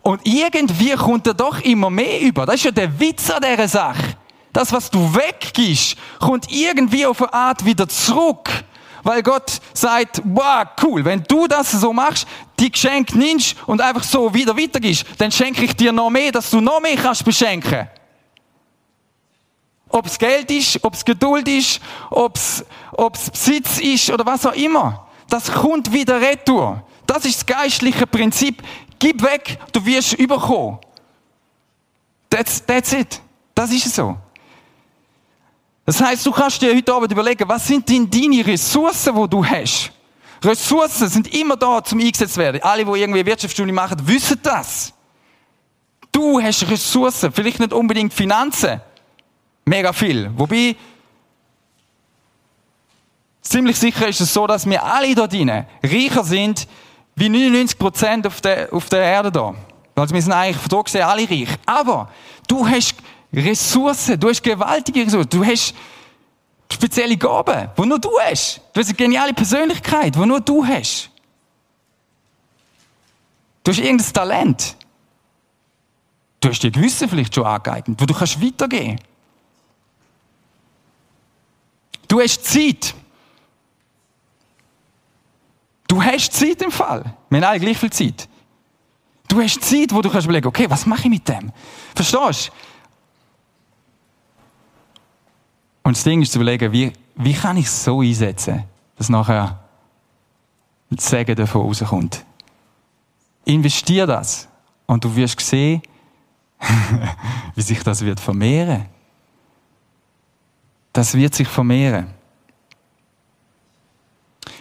und 0.00 0.20
irgendwie 0.24 0.92
kommt 0.92 1.26
er 1.26 1.34
doch 1.34 1.60
immer 1.60 1.90
mehr 1.90 2.20
über. 2.22 2.46
Das 2.46 2.56
ist 2.56 2.64
ja 2.64 2.70
der 2.70 2.98
Witz 2.98 3.30
an 3.30 3.42
dieser 3.42 3.68
Sache. 3.68 4.16
Das, 4.54 4.72
was 4.72 4.88
du 4.88 5.14
weggibst, 5.14 5.96
kommt 6.20 6.50
irgendwie 6.50 7.04
auf 7.04 7.20
eine 7.20 7.34
Art 7.34 7.64
wieder 7.64 7.88
zurück. 7.88 8.48
Weil 9.02 9.22
Gott 9.22 9.60
sagt, 9.74 10.22
wow, 10.24 10.64
cool, 10.82 11.04
wenn 11.04 11.24
du 11.24 11.46
das 11.48 11.72
so 11.72 11.92
machst, 11.92 12.26
die 12.58 12.70
Geschenke 12.70 13.18
nimmst 13.18 13.56
und 13.66 13.80
einfach 13.82 14.04
so 14.04 14.32
wieder 14.32 14.56
weitergibst, 14.56 15.04
dann 15.18 15.30
schenke 15.30 15.64
ich 15.64 15.74
dir 15.74 15.92
noch 15.92 16.08
mehr, 16.08 16.32
dass 16.32 16.50
du 16.50 16.60
noch 16.60 16.80
mehr 16.80 16.96
kannst 16.96 17.24
beschenken. 17.24 17.88
Ob 19.88 20.06
es 20.06 20.18
Geld 20.18 20.50
ist, 20.52 20.82
ob 20.84 20.94
es 20.94 21.04
Geduld 21.04 21.48
ist, 21.48 21.80
ob 22.10 22.36
es, 22.36 22.64
ob 22.92 23.16
es 23.16 23.30
Besitz 23.30 23.78
ist 23.78 24.10
oder 24.10 24.24
was 24.24 24.46
auch 24.46 24.54
immer. 24.54 25.08
Das 25.28 25.52
kommt 25.52 25.92
wieder 25.92 26.20
retour. 26.20 26.82
Das 27.06 27.24
ist 27.24 27.38
das 27.38 27.46
geistliche 27.46 28.06
Prinzip. 28.06 28.62
Gib 29.00 29.20
weg, 29.20 29.58
du 29.72 29.84
wirst 29.84 30.14
überkommen. 30.14 30.78
That's, 32.30 32.64
that's 32.64 32.92
it. 32.92 33.20
Das 33.54 33.70
ist 33.72 33.86
es 33.86 33.96
so. 33.96 34.16
Das 35.84 36.00
heißt, 36.00 36.24
du 36.24 36.32
kannst 36.32 36.62
dir 36.62 36.74
heute 36.74 36.92
Abend 36.92 37.12
überlegen, 37.12 37.46
was 37.46 37.66
sind 37.66 37.88
denn 37.88 38.08
deine 38.10 38.46
Ressourcen, 38.46 39.14
die 39.14 39.28
du 39.28 39.44
hast? 39.44 39.92
Ressourcen 40.42 41.08
sind 41.08 41.34
immer 41.34 41.56
da, 41.56 41.82
zum 41.82 42.00
eingesetzt 42.00 42.36
werden. 42.36 42.62
Alle, 42.62 42.84
die 42.84 42.90
irgendwie 42.90 43.24
Wirtschaftsstudie 43.24 43.72
machen, 43.72 43.96
wissen 44.06 44.38
das. 44.42 44.92
Du 46.10 46.40
hast 46.40 46.68
Ressourcen, 46.70 47.32
vielleicht 47.32 47.60
nicht 47.60 47.72
unbedingt 47.72 48.14
Finanzen. 48.14 48.80
Mega 49.64 49.92
viel. 49.92 50.30
Wobei, 50.36 50.76
ziemlich 53.40 53.78
sicher 53.78 54.08
ist 54.08 54.20
es 54.20 54.32
so, 54.32 54.46
dass 54.46 54.66
wir 54.66 54.82
alle 54.82 55.14
da 55.14 55.26
drinnen 55.26 55.66
reicher 55.82 56.24
sind, 56.24 56.66
wie 57.16 57.28
99 57.28 57.78
Prozent 57.78 58.26
auf 58.26 58.40
der, 58.40 58.72
auf 58.72 58.88
der 58.88 59.02
Erde 59.02 59.30
da. 59.32 59.54
Also 59.94 60.14
wir 60.14 60.22
sind 60.22 60.32
eigentlich 60.32 60.56
von 60.56 60.68
da 60.68 60.82
gesehen 60.82 61.02
alle 61.02 61.28
reich. 61.28 61.48
Aber 61.66 62.10
du 62.48 62.66
hast 62.66 62.94
Ressourcen. 63.34 64.18
Du 64.18 64.28
hast 64.28 64.42
gewaltige 64.42 65.04
Ressourcen. 65.04 65.30
Du 65.30 65.44
hast 65.44 65.74
spezielle 66.70 67.16
Gaben, 67.16 67.70
die 67.76 67.86
nur 67.86 67.98
du 67.98 68.10
hast. 68.20 68.60
Du 68.72 68.80
hast 68.80 68.88
eine 68.88 68.96
geniale 68.96 69.32
Persönlichkeit, 69.32 70.14
die 70.14 70.26
nur 70.26 70.40
du 70.40 70.64
hast. 70.64 71.10
Du 73.62 73.70
hast 73.70 73.78
irgendein 73.78 74.12
Talent. 74.12 74.76
Du 76.40 76.50
hast 76.50 76.60
dir 76.60 76.70
Gewisse 76.70 77.08
vielleicht 77.08 77.34
schon 77.34 77.46
angeeignet, 77.46 78.00
wo 78.00 78.04
du 78.04 78.12
kannst 78.12 78.40
weitergehen. 78.42 79.00
Du 82.06 82.20
hast 82.20 82.44
Zeit. 82.44 82.94
Du 85.88 86.02
hast 86.02 86.32
Zeit 86.32 86.60
im 86.60 86.70
Fall. 86.70 87.02
Wir 87.30 87.38
haben 87.38 87.44
alle 87.44 87.60
gleich 87.60 87.78
viel 87.78 87.90
Zeit. 87.90 88.28
Du 89.28 89.40
hast 89.40 89.62
Zeit, 89.62 89.92
wo 89.92 90.02
du 90.02 90.10
kannst 90.10 90.26
überlegen, 90.26 90.46
okay, 90.46 90.68
was 90.68 90.84
mache 90.84 91.02
ich 91.02 91.08
mit 91.08 91.28
dem? 91.28 91.50
Verstehst 91.94 92.48
du? 92.48 92.52
Und 95.84 95.96
das 95.96 96.02
Ding 96.02 96.22
ist 96.22 96.32
zu 96.32 96.38
überlegen, 96.38 96.72
wie, 96.72 96.92
wie 97.14 97.34
kann 97.34 97.58
ich 97.58 97.66
es 97.66 97.84
so 97.84 98.00
einsetzen, 98.00 98.64
dass 98.96 99.10
nachher 99.10 99.60
das 100.90 101.08
Segen 101.08 101.36
davon 101.36 101.62
rauskommt. 101.62 102.24
Investier 103.44 104.06
das 104.06 104.48
und 104.86 105.04
du 105.04 105.14
wirst 105.14 105.38
sehen, 105.40 105.82
wie 107.54 107.62
sich 107.62 107.82
das 107.82 108.02
wird 108.02 108.18
vermehren. 108.18 108.86
Das 110.92 111.14
wird 111.14 111.34
sich 111.34 111.48
vermehren. 111.48 112.06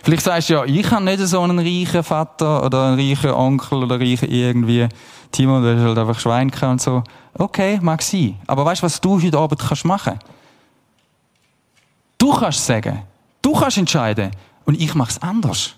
Vielleicht 0.01 0.23
sagst 0.23 0.49
du 0.49 0.55
ja, 0.55 0.65
ich 0.65 0.91
habe 0.91 1.05
nicht 1.05 1.19
so 1.19 1.39
einen 1.39 1.59
reichen 1.59 2.03
Vater 2.03 2.65
oder 2.65 2.87
einen 2.87 2.99
reichen 2.99 3.31
Onkel 3.31 3.83
oder 3.83 3.97
reichen 3.97 4.29
irgendwie. 4.29 4.89
Timo, 5.31 5.61
du 5.61 5.73
hast 5.73 5.81
halt 5.81 5.97
einfach 5.97 6.19
Schwein 6.19 6.51
und 6.63 6.81
so. 6.81 7.01
Okay, 7.35 7.79
mag 7.81 8.01
sein. 8.01 8.35
Aber 8.45 8.65
weißt 8.65 8.81
du, 8.81 8.85
was 8.85 8.99
du 8.99 9.21
heute 9.21 9.37
Abend 9.37 9.61
kannst 9.61 9.85
machen? 9.85 10.19
Du 12.23 12.31
kannst 12.31 12.65
sagen, 12.65 13.03
du 13.41 13.51
kannst 13.51 13.77
entscheiden 13.77 14.31
und 14.63 14.79
ich 14.79 14.95
mache 14.95 15.11
es 15.11 15.21
anders. 15.21 15.75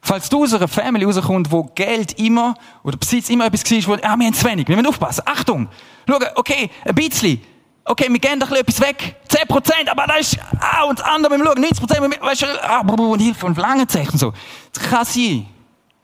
Falls 0.00 0.28
du 0.28 0.44
aus 0.44 0.54
einer 0.54 0.68
Family 0.68 1.04
rauskommst, 1.04 1.50
wo 1.50 1.64
Geld 1.64 2.20
immer 2.20 2.54
oder 2.84 2.96
Besitz 2.96 3.30
immer 3.30 3.46
etwas 3.46 3.68
war, 3.68 3.86
wo, 3.88 3.94
ah, 3.94 4.16
wir 4.16 4.26
haben 4.26 4.34
zu 4.34 4.46
wenig, 4.46 4.68
wir 4.68 4.76
müssen 4.76 4.86
aufpassen. 4.86 5.24
Achtung! 5.26 5.66
Schau, 6.08 6.20
okay, 6.36 6.70
ein 6.84 6.94
bisschen 6.94 7.40
okay, 7.84 8.06
wir 8.08 8.20
geben 8.20 8.38
doch 8.38 8.52
etwas 8.52 8.80
weg, 8.80 9.16
10%, 9.28 9.88
aber 9.90 10.06
das 10.06 10.20
ist, 10.20 10.38
ah, 10.60 10.84
und 10.84 11.00
das 11.00 11.04
andere, 11.04 11.36
wir 11.36 11.44
schauen, 11.44 11.64
90%, 11.64 12.20
weißt 12.20 12.42
du, 12.42 12.46
ah, 12.62 12.80
und 12.80 13.18
Hilfe 13.18 13.44
und 13.44 13.58
Langenzeichen 13.58 14.18
so. 14.18 14.32
Es 14.72 14.78
kann 14.78 15.04
sein. 15.04 15.46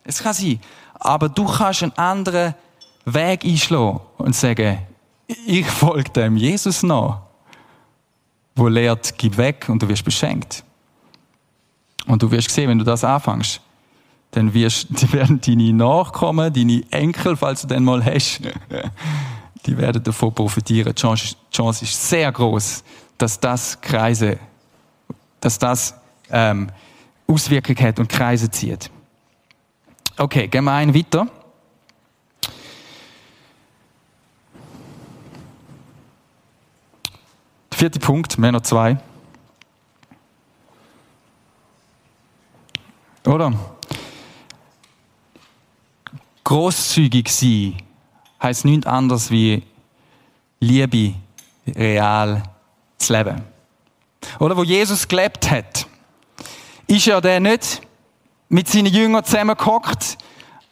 Es 0.03 0.20
kann 0.20 0.35
sein. 0.35 0.59
Aber 0.94 1.29
du 1.29 1.44
kannst 1.44 1.85
einen 1.85 1.92
anderen 1.92 2.57
Weg 3.05 3.44
einschlagen 3.44 4.01
und 4.18 4.35
sagen, 4.35 4.81
ich 5.47 5.66
folge 5.66 6.11
dem 6.11 6.37
Jesus 6.37 6.83
nach, 6.83 7.24
wo 8.55 8.69
lehrt, 8.69 9.14
gib 9.19 9.37
weg 9.37 9.67
und 9.69 9.83
du 9.83 9.88
wirst 9.88 10.05
beschenkt. 10.05 10.64
Und 12.07 12.23
du 12.23 12.31
wirst 12.31 12.51
sehen, 12.51 12.69
wenn 12.69 12.79
du 12.79 12.85
das 12.85 13.05
anfängst, 13.05 13.61
dann 14.31 14.53
wirst, 14.53 14.88
die 15.01 15.12
werden 15.12 15.40
deine 15.40 15.73
Nachkommen, 15.73 16.53
deine 16.53 16.83
Enkel, 16.90 17.37
falls 17.37 17.62
du 17.62 17.69
den 17.69 17.85
mal 17.85 18.05
hast, 18.05 18.40
die 19.67 19.77
werden 19.77 20.03
davon 20.03 20.35
profitieren. 20.35 20.95
Die 20.95 21.01
Chance, 21.01 21.37
Chance 21.53 21.85
ist 21.85 22.09
sehr 22.09 22.31
groß, 22.31 22.85
dass 23.17 23.40
das 23.40 23.81
Kreise, 23.81 24.38
dass 25.40 25.59
das 25.59 25.95
ähm, 26.31 26.69
Auswirkungen 27.27 27.79
hat 27.79 27.99
und 27.99 28.09
Kreise 28.09 28.51
zieht. 28.51 28.90
Okay, 30.17 30.49
gehen 30.49 30.64
wir 30.64 30.73
einen 30.73 30.95
weiter. 30.95 31.27
Vierter 37.85 38.01
Punkt, 38.01 38.38
mehr 38.38 38.51
noch 38.51 38.62
zwei. 38.62 38.97
Oder? 43.27 43.53
Großzügig 46.44 47.29
sein 47.29 47.77
heißt 48.42 48.64
nichts 48.64 48.87
anderes 48.87 49.31
wie 49.31 49.64
Liebe 50.61 51.12
real 51.66 52.42
zu 52.97 53.12
leben. 53.12 53.42
Oder 54.38 54.57
wo 54.57 54.64
Jesus 54.64 55.07
gelebt 55.07 55.51
hat, 55.51 55.87
ist 56.87 57.05
ja 57.05 57.20
der 57.20 57.38
nicht 57.38 57.83
mit 58.49 58.66
seinen 58.66 58.87
Jüngern 58.87 59.25
zusammengehockt, 59.25 60.16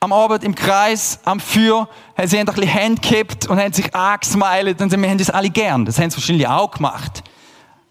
am 0.03 0.13
Abend 0.13 0.43
im 0.43 0.57
Kreis, 0.57 1.21
am 1.25 1.39
Feuer, 1.39 1.89
haben 2.19 2.27
sie 2.27 2.37
ein 2.37 2.47
bisschen 2.47 2.65
Hände 2.65 3.01
gekippt 3.01 3.47
und 3.47 3.61
haben 3.61 3.73
sich 3.73 3.95
angesmiled 3.95 4.81
und 4.81 4.91
wir 4.91 5.09
haben 5.09 5.19
das 5.19 5.31
alle 5.31 5.49
gern. 5.49 5.85
Das 5.85 5.97
haben 5.99 6.11
sie 6.11 6.17
wahrscheinlich 6.17 6.49
auch 6.49 6.73
gemacht. 6.73 7.23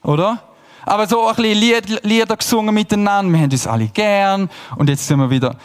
Oder? 0.04 0.44
Aber 0.86 1.08
so 1.08 1.26
ein 1.26 1.36
bisschen 1.36 1.58
Lied, 1.58 2.04
Lieder 2.04 2.36
gesungen 2.36 2.76
miteinander, 2.76 3.32
wir 3.32 3.40
haben 3.40 3.50
das 3.50 3.66
alle 3.66 3.88
gern 3.88 4.50
und 4.76 4.90
jetzt 4.90 5.08
sind 5.08 5.20
wir 5.20 5.30
wieder, 5.30 5.56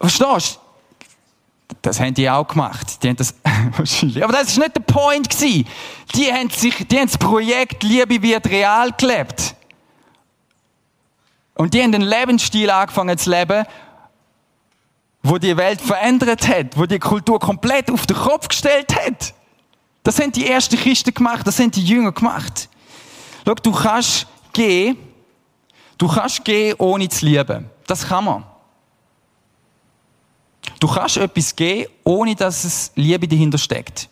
verstehst 0.00 0.56
du? 0.56 1.76
Das 1.80 2.00
haben 2.00 2.12
die 2.12 2.28
auch 2.28 2.48
gemacht. 2.48 3.00
Die 3.00 3.08
haben 3.10 3.16
das 3.16 3.32
wahrscheinlich. 3.76 4.24
Aber 4.24 4.32
das 4.32 4.48
ist 4.48 4.58
nicht 4.58 4.74
der 4.74 4.80
Point 4.80 5.30
gewesen. 5.30 5.64
Die 6.16 6.32
haben 6.32 6.50
sich, 6.50 6.88
die 6.88 6.98
haben 6.98 7.06
das 7.06 7.16
Projekt 7.16 7.84
Liebe 7.84 8.20
wird 8.20 8.48
real 8.48 8.90
gelebt. 8.98 9.54
Und 11.54 11.72
die 11.72 11.80
haben 11.80 11.92
den 11.92 12.02
Lebensstil 12.02 12.68
angefangen 12.68 13.16
zu 13.16 13.30
leben, 13.30 13.64
wo 15.22 15.38
die 15.38 15.56
Welt 15.56 15.80
verändert 15.80 16.48
hat, 16.48 16.76
wo 16.76 16.86
die 16.86 16.98
Kultur 16.98 17.38
komplett 17.38 17.90
auf 17.90 18.06
den 18.06 18.16
Kopf 18.16 18.48
gestellt 18.48 18.94
hat. 18.94 19.34
Das 20.02 20.18
haben 20.18 20.32
die 20.32 20.46
ersten 20.46 20.76
Christen 20.76 21.12
gemacht, 21.12 21.46
das 21.46 21.58
haben 21.58 21.70
die 21.70 21.84
Jünger 21.84 22.12
gemacht. 22.12 22.68
Schau, 23.44 23.54
du 23.54 23.72
kannst 23.72 24.26
gehen, 24.52 24.96
du 25.98 26.08
kannst 26.08 26.44
gehen, 26.44 26.74
ohne 26.78 27.08
zu 27.08 27.26
lieben. 27.26 27.68
Das 27.86 28.06
kann 28.06 28.24
man. 28.24 28.44
Du 30.78 30.88
kannst 30.88 31.18
etwas 31.18 31.54
geben, 31.54 31.90
ohne 32.04 32.34
dass 32.34 32.64
es 32.64 32.92
Liebe 32.94 33.28
dahinter 33.28 33.58
steckt. 33.58 34.08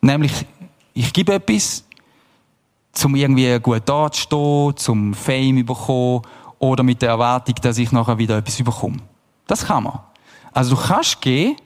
Nämlich, 0.00 0.46
ich 0.94 1.12
gebe 1.12 1.34
etwas, 1.34 1.84
um 3.04 3.16
irgendwie 3.16 3.58
gut 3.58 3.82
dazustehen, 3.88 4.76
zum 4.76 5.14
Fame 5.14 5.64
bekommen 5.64 6.22
oder 6.58 6.82
mit 6.82 7.02
der 7.02 7.10
Erwartung, 7.10 7.54
dass 7.62 7.78
ich 7.78 7.92
nachher 7.92 8.18
wieder 8.18 8.38
etwas 8.38 8.62
bekomme. 8.62 8.98
Das 9.46 9.64
kann 9.64 9.84
man. 9.84 10.00
Also 10.52 10.74
du 10.74 10.82
kannst 10.82 11.20
gehen, 11.20 11.56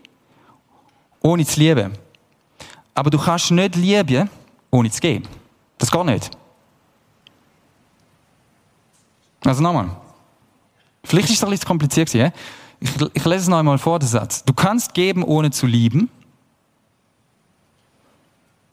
ohne 1.21 1.45
zu 1.45 1.59
lieben. 1.59 1.93
Aber 2.95 3.11
du 3.11 3.19
kannst 3.19 3.51
nicht 3.51 3.77
lieben, 3.77 4.29
ohne 4.71 4.91
zu 4.91 5.01
geben. 5.01 5.27
Das 5.79 5.91
geht 5.91 6.05
nicht. 6.05 6.31
Also 9.45 9.63
nochmal. 9.63 9.97
Vielleicht 11.05 11.31
ist 11.31 11.37
es 11.37 11.45
ein 11.45 11.51
bisschen 11.51 11.67
kompliziert 11.67 12.11
gewesen. 12.11 12.33
Ich, 12.79 12.91
ich 13.15 13.25
lese 13.25 13.43
es 13.43 13.49
noch 13.49 13.59
einmal 13.59 13.79
vor, 13.79 13.99
den 13.99 14.09
Satz. 14.09 14.45
Du 14.45 14.53
kannst 14.53 14.95
geben, 14.95 15.25
ohne 15.25 15.51
zu 15.51 15.67
lieben, 15.67 16.11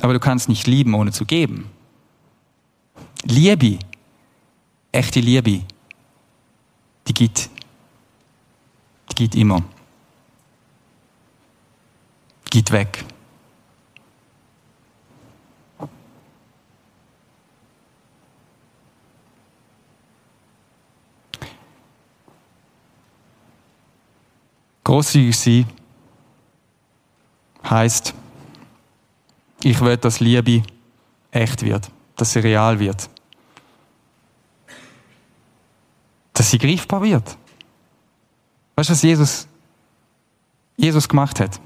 aber 0.02 0.14
du 0.14 0.20
kannst 0.20 0.50
nicht 0.50 0.68
lieben, 0.68 0.94
ohne 0.94 1.12
zu 1.12 1.26
geben. 1.26 1.70
Liebe, 3.24 3.80
echte 4.92 5.20
Liebe, 5.20 5.62
die 7.10 7.14
geht, 7.14 7.50
die 9.10 9.16
geht 9.16 9.36
immer. 9.36 9.64
Geht 12.50 12.72
weg. 12.72 13.04
Großzügig 24.84 25.38
sein 25.38 25.66
heißt, 27.64 28.14
ich 29.62 29.80
will, 29.82 29.98
dass 29.98 30.20
Liebe 30.20 30.64
echt 31.32 31.62
wird, 31.62 31.92
dass 32.16 32.34
sie 32.34 32.40
real 32.40 32.80
wird, 32.80 33.08
dass 36.50 36.60
sie 36.60 36.68
greifbar 36.68 37.04
wird. 37.04 37.38
Weißt 38.76 38.90
du, 38.90 38.94
was 38.94 39.04
Jesus, 39.04 39.48
Jesus 40.78 41.08
gemacht 41.08 41.40
hat? 41.40 41.60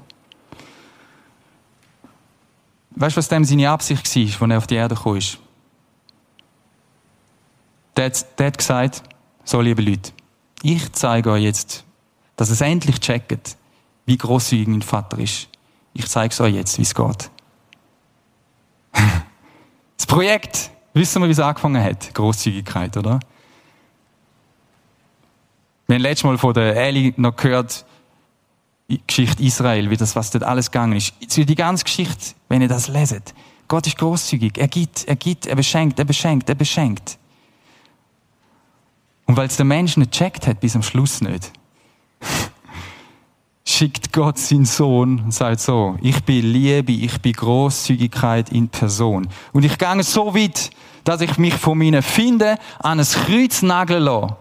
Weißt 2.90 3.16
du, 3.16 3.18
was 3.18 3.28
dem 3.28 3.44
seine 3.44 3.70
Absicht 3.70 4.14
war, 4.14 4.42
als 4.42 4.50
er 4.50 4.58
auf 4.58 4.66
die 4.66 4.74
Erde 4.74 4.94
kam? 4.94 5.18
Der 7.96 8.04
hat, 8.06 8.38
der 8.38 8.46
hat 8.48 8.58
gesagt, 8.58 9.02
so 9.44 9.62
liebe 9.62 9.80
Leute, 9.80 10.12
ich 10.62 10.92
zeige 10.92 11.30
euch 11.30 11.44
jetzt, 11.44 11.84
dass 12.36 12.50
es 12.50 12.60
endlich 12.60 13.00
checkt, 13.00 13.56
wie 14.04 14.18
großzügig 14.18 14.68
mein 14.68 14.82
Vater 14.82 15.18
ist. 15.18 15.48
Ich 15.94 16.08
zeige 16.08 16.30
es 16.32 16.40
euch 16.42 16.54
jetzt, 16.54 16.76
wie 16.78 16.82
es 16.82 16.94
geht. 16.94 17.30
Das 19.96 20.06
Projekt, 20.06 20.70
wissen 20.92 21.22
wir, 21.22 21.28
wie 21.28 21.32
es 21.32 21.40
angefangen 21.40 21.82
hat? 21.82 22.12
Großzügigkeit, 22.12 22.96
oder? 22.98 23.20
Wir 25.86 25.96
haben 25.96 26.02
letztes 26.02 26.24
Mal 26.24 26.38
von 26.38 26.54
der 26.54 26.76
Eli 26.76 27.14
noch 27.16 27.36
gehört, 27.36 27.84
Geschichte 29.06 29.42
Israel, 29.42 29.90
wie 29.90 29.96
das, 29.96 30.14
was 30.14 30.30
dort 30.30 30.44
alles 30.44 30.70
gegangen 30.70 30.96
ist. 30.96 31.14
Die 31.36 31.54
ganze 31.54 31.84
Geschichte, 31.84 32.34
wenn 32.48 32.62
ihr 32.62 32.68
das 32.68 32.88
leset, 32.88 33.34
Gott 33.66 33.86
ist 33.86 33.96
großzügig. 33.98 34.58
Er 34.58 34.68
gibt, 34.68 35.04
er 35.04 35.16
gibt, 35.16 35.46
er 35.46 35.56
beschenkt, 35.56 35.98
er 35.98 36.04
beschenkt, 36.04 36.48
er 36.48 36.54
beschenkt. 36.54 37.18
Und 39.26 39.36
weil 39.36 39.46
es 39.46 39.56
der 39.56 39.64
Mensch 39.64 39.96
nicht 39.96 40.12
checkt 40.12 40.46
hat, 40.46 40.60
bis 40.60 40.76
am 40.76 40.82
Schluss 40.82 41.22
nicht, 41.22 41.50
schickt 43.64 44.12
Gott 44.12 44.38
seinen 44.38 44.66
Sohn 44.66 45.20
und 45.20 45.32
sagt 45.32 45.60
so, 45.60 45.96
ich 46.02 46.22
bin 46.24 46.52
Liebe, 46.52 46.92
ich 46.92 47.20
bin 47.22 47.32
Großzügigkeit 47.32 48.50
in 48.50 48.68
Person. 48.68 49.28
Und 49.52 49.64
ich 49.64 49.78
gehe 49.78 50.02
so 50.02 50.34
weit, 50.34 50.70
dass 51.04 51.22
ich 51.22 51.38
mich 51.38 51.54
von 51.54 51.78
meinen 51.78 52.02
Finden 52.02 52.58
an 52.80 53.00
ein 53.00 53.06
Kreuz 53.06 53.62
nageln 53.62 54.02
lasse. 54.02 54.36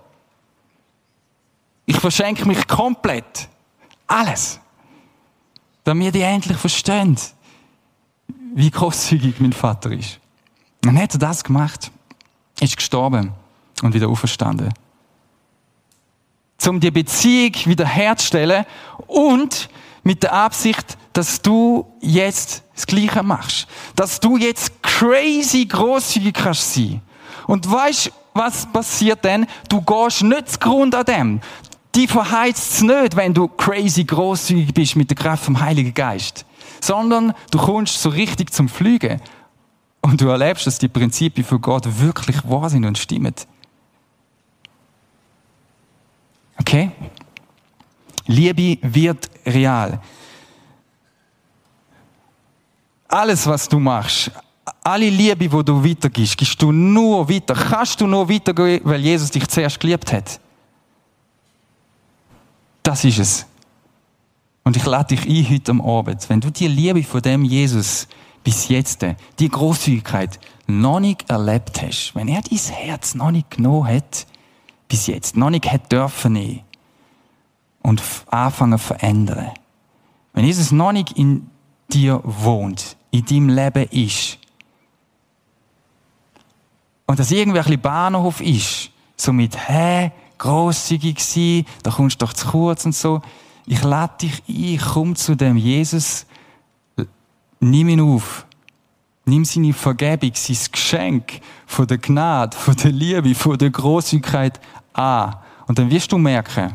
Ich 1.86 1.98
verschenke 1.98 2.46
mich 2.48 2.68
komplett. 2.68 3.48
Alles. 4.08 4.60
Damit 5.84 6.16
die 6.16 6.22
endlich 6.22 6.58
verstehen, 6.58 7.18
wie 8.56 8.72
großzügig 8.72 9.40
mein 9.40 9.54
Vater 9.54 9.92
ist. 9.92 10.20
Dann 10.82 10.98
hat 10.98 11.14
er 11.14 11.20
das 11.20 11.44
gemacht, 11.44 11.92
ist 12.60 12.78
gestorben 12.78 13.34
und 13.82 13.94
wieder 13.94 14.08
auferstanden 14.08 14.74
um 16.68 16.80
die 16.80 16.92
Beziehung 16.92 17.54
wiederherzustellen 17.66 18.66
und 19.08 19.70
mit 20.04 20.24
der 20.24 20.34
Absicht, 20.34 20.98
dass 21.14 21.42
du 21.42 21.86
jetzt 22.02 22.64
das 22.76 22.86
Gleiche 22.86 23.24
machst. 23.24 23.68
Dass 23.96 24.20
du 24.20 24.38
jetzt 24.38 24.82
crazy 24.82 25.66
großzügig 25.66 26.34
kannst 26.34 26.74
sein. 26.74 27.02
Und 27.48 27.70
weißt, 27.70 28.12
was 28.34 28.66
passiert 28.72 29.24
denn? 29.24 29.46
Du 29.70 29.82
gehst 29.82 30.24
nicht 30.24 30.50
zugrunde 30.50 30.98
an 30.98 31.06
dem. 31.06 31.42
Die 31.96 32.08
verheizt 32.08 32.74
es 32.74 32.82
nicht, 32.82 33.16
wenn 33.16 33.34
du 33.34 33.48
crazy 33.48 34.04
großzügig 34.04 34.74
bist 34.74 34.96
mit 34.96 35.10
der 35.10 35.18
Kraft 35.18 35.46
vom 35.46 35.60
Heiligen 35.60 35.94
Geist. 35.94 36.46
Sondern 36.82 37.34
du 37.52 37.60
kommst 37.60 38.02
so 38.02 38.10
richtig 38.10 38.52
zum 38.52 38.68
Fliegen. 38.68 39.22
Und 40.02 40.20
du 40.20 40.28
erlebst, 40.28 40.68
dass 40.68 40.80
die 40.80 40.88
Prinzipien 40.88 41.46
von 41.46 41.62
Gott 41.62 41.86
wirklich 42.00 42.38
wahr 42.50 42.70
sind 42.70 42.84
und 42.84 42.98
stimmen. 42.98 43.34
Okay? 46.60 46.92
Liebe 48.26 48.78
wird 48.82 49.30
real. 49.46 50.02
Alles, 53.08 53.46
was 53.46 53.70
du 53.70 53.80
machst, 53.80 54.32
alle 54.84 55.10
Liebe, 55.10 55.52
wo 55.52 55.62
du 55.62 55.84
weitergibst, 55.84 56.38
gibst 56.38 56.62
du 56.62 56.72
nur 56.72 57.30
weiter. 57.30 57.54
Kannst 57.54 58.02
du 58.02 58.08
nur 58.08 58.28
weitergehen, 58.28 58.82
weil 58.84 59.02
Jesus 59.02 59.30
dich 59.30 59.48
zuerst 59.48 59.80
geliebt 59.80 60.12
hat. 60.12 60.40
Das 62.84 63.06
ist 63.06 63.20
es. 63.20 63.46
Und 64.64 64.78
ich 64.78 64.86
lade 64.86 65.16
dich 65.16 65.28
ein 65.28 65.50
heute 65.54 65.72
am 65.72 65.82
Abend, 65.82 66.30
wenn 66.30 66.42
du 66.42 66.50
die 66.50 66.68
Liebe 66.68 67.04
von 67.04 67.22
dem 67.22 67.44
Jesus 67.44 68.08
bis 68.44 68.68
jetzt, 68.68 69.06
die 69.40 69.50
Großzügigkeit 69.50 70.40
noch 70.68 71.00
nicht 71.00 71.30
erlebt 71.30 71.82
hast, 71.82 72.14
wenn 72.14 72.28
er 72.28 72.42
dein 72.42 72.58
Herz 72.58 73.16
noch 73.16 73.32
nicht 73.32 73.52
genommen 73.52 73.88
hat, 73.88 74.28
bis 74.88 75.08
jetzt 75.08 75.36
noch 75.36 75.50
nicht 75.50 75.72
hat 75.72 75.92
dürfen 75.92 76.62
und 77.82 78.02
anfangen 78.28 78.78
zu 78.78 78.86
verändern. 78.86 79.52
Wenn 80.34 80.46
Jesus 80.46 80.72
noch 80.72 80.92
nicht 80.92 81.14
in 81.14 81.50
dir 81.90 82.22
wohnt, 82.24 82.98
in 83.12 83.26
deinem 83.26 83.50
Leben 83.50 83.88
ist, 83.90 84.40
und 87.06 87.20
das 87.20 87.30
bisschen 87.54 87.82
Bahnhof 87.82 88.42
ist, 88.42 88.90
so 89.18 89.34
mit, 89.34 89.70
hä, 89.70 90.12
grosszügig 90.44 91.20
sein, 91.22 91.66
da 91.84 91.92
kommst 91.92 92.22
du 92.22 92.26
doch 92.26 92.34
zu 92.34 92.48
kurz 92.48 92.86
und 92.86 92.94
so. 92.94 93.22
Ich 93.66 93.82
lade 93.82 94.14
dich 94.22 94.44
ein, 94.50 94.86
komm 94.94 95.16
zu 95.16 95.36
dem 95.36 95.56
Jesus, 95.56 96.26
nimm 97.62 97.88
ihn 97.88 98.02
auf. 98.02 98.46
Nimm 99.26 99.46
seine 99.46 99.72
Vergebung, 99.72 100.34
sein 100.36 100.58
Geschenk 100.70 101.40
von 101.66 101.88
der 101.88 101.98
Gnade, 101.98 102.58
von 102.58 102.76
der 102.76 102.92
Liebe, 102.92 103.34
von 103.36 103.58
der 103.58 103.70
Großzügigkeit 103.70 104.60
an. 104.92 105.38
Und 105.66 105.80
dann 105.80 105.90
wirst 105.90 106.12
du 106.12 106.18
merken, 106.18 106.74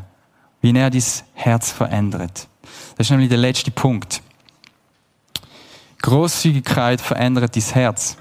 wie 0.63 0.75
er 0.75 0.89
dein 0.89 1.03
Herz 1.35 1.71
verändert. 1.71 2.49
Das 2.97 3.07
ist 3.07 3.11
nämlich 3.11 3.29
der 3.29 3.37
letzte 3.37 3.71
Punkt. 3.71 4.23
Großzügigkeit 6.01 7.03
verändert 7.03 7.55
dein 7.55 7.63
Herz. 7.63 8.17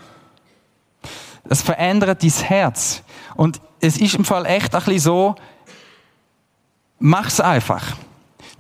Das 1.45 1.61
verändert 1.61 2.21
dein 2.21 2.29
Herz. 2.31 3.01
Und 3.35 3.61
es 3.79 3.97
ist 3.97 4.15
im 4.15 4.25
Fall 4.25 4.45
echt 4.45 4.73
ein 4.73 4.83
bisschen 4.83 4.99
so, 4.99 5.35
mach's 6.99 7.39
einfach. 7.39 7.83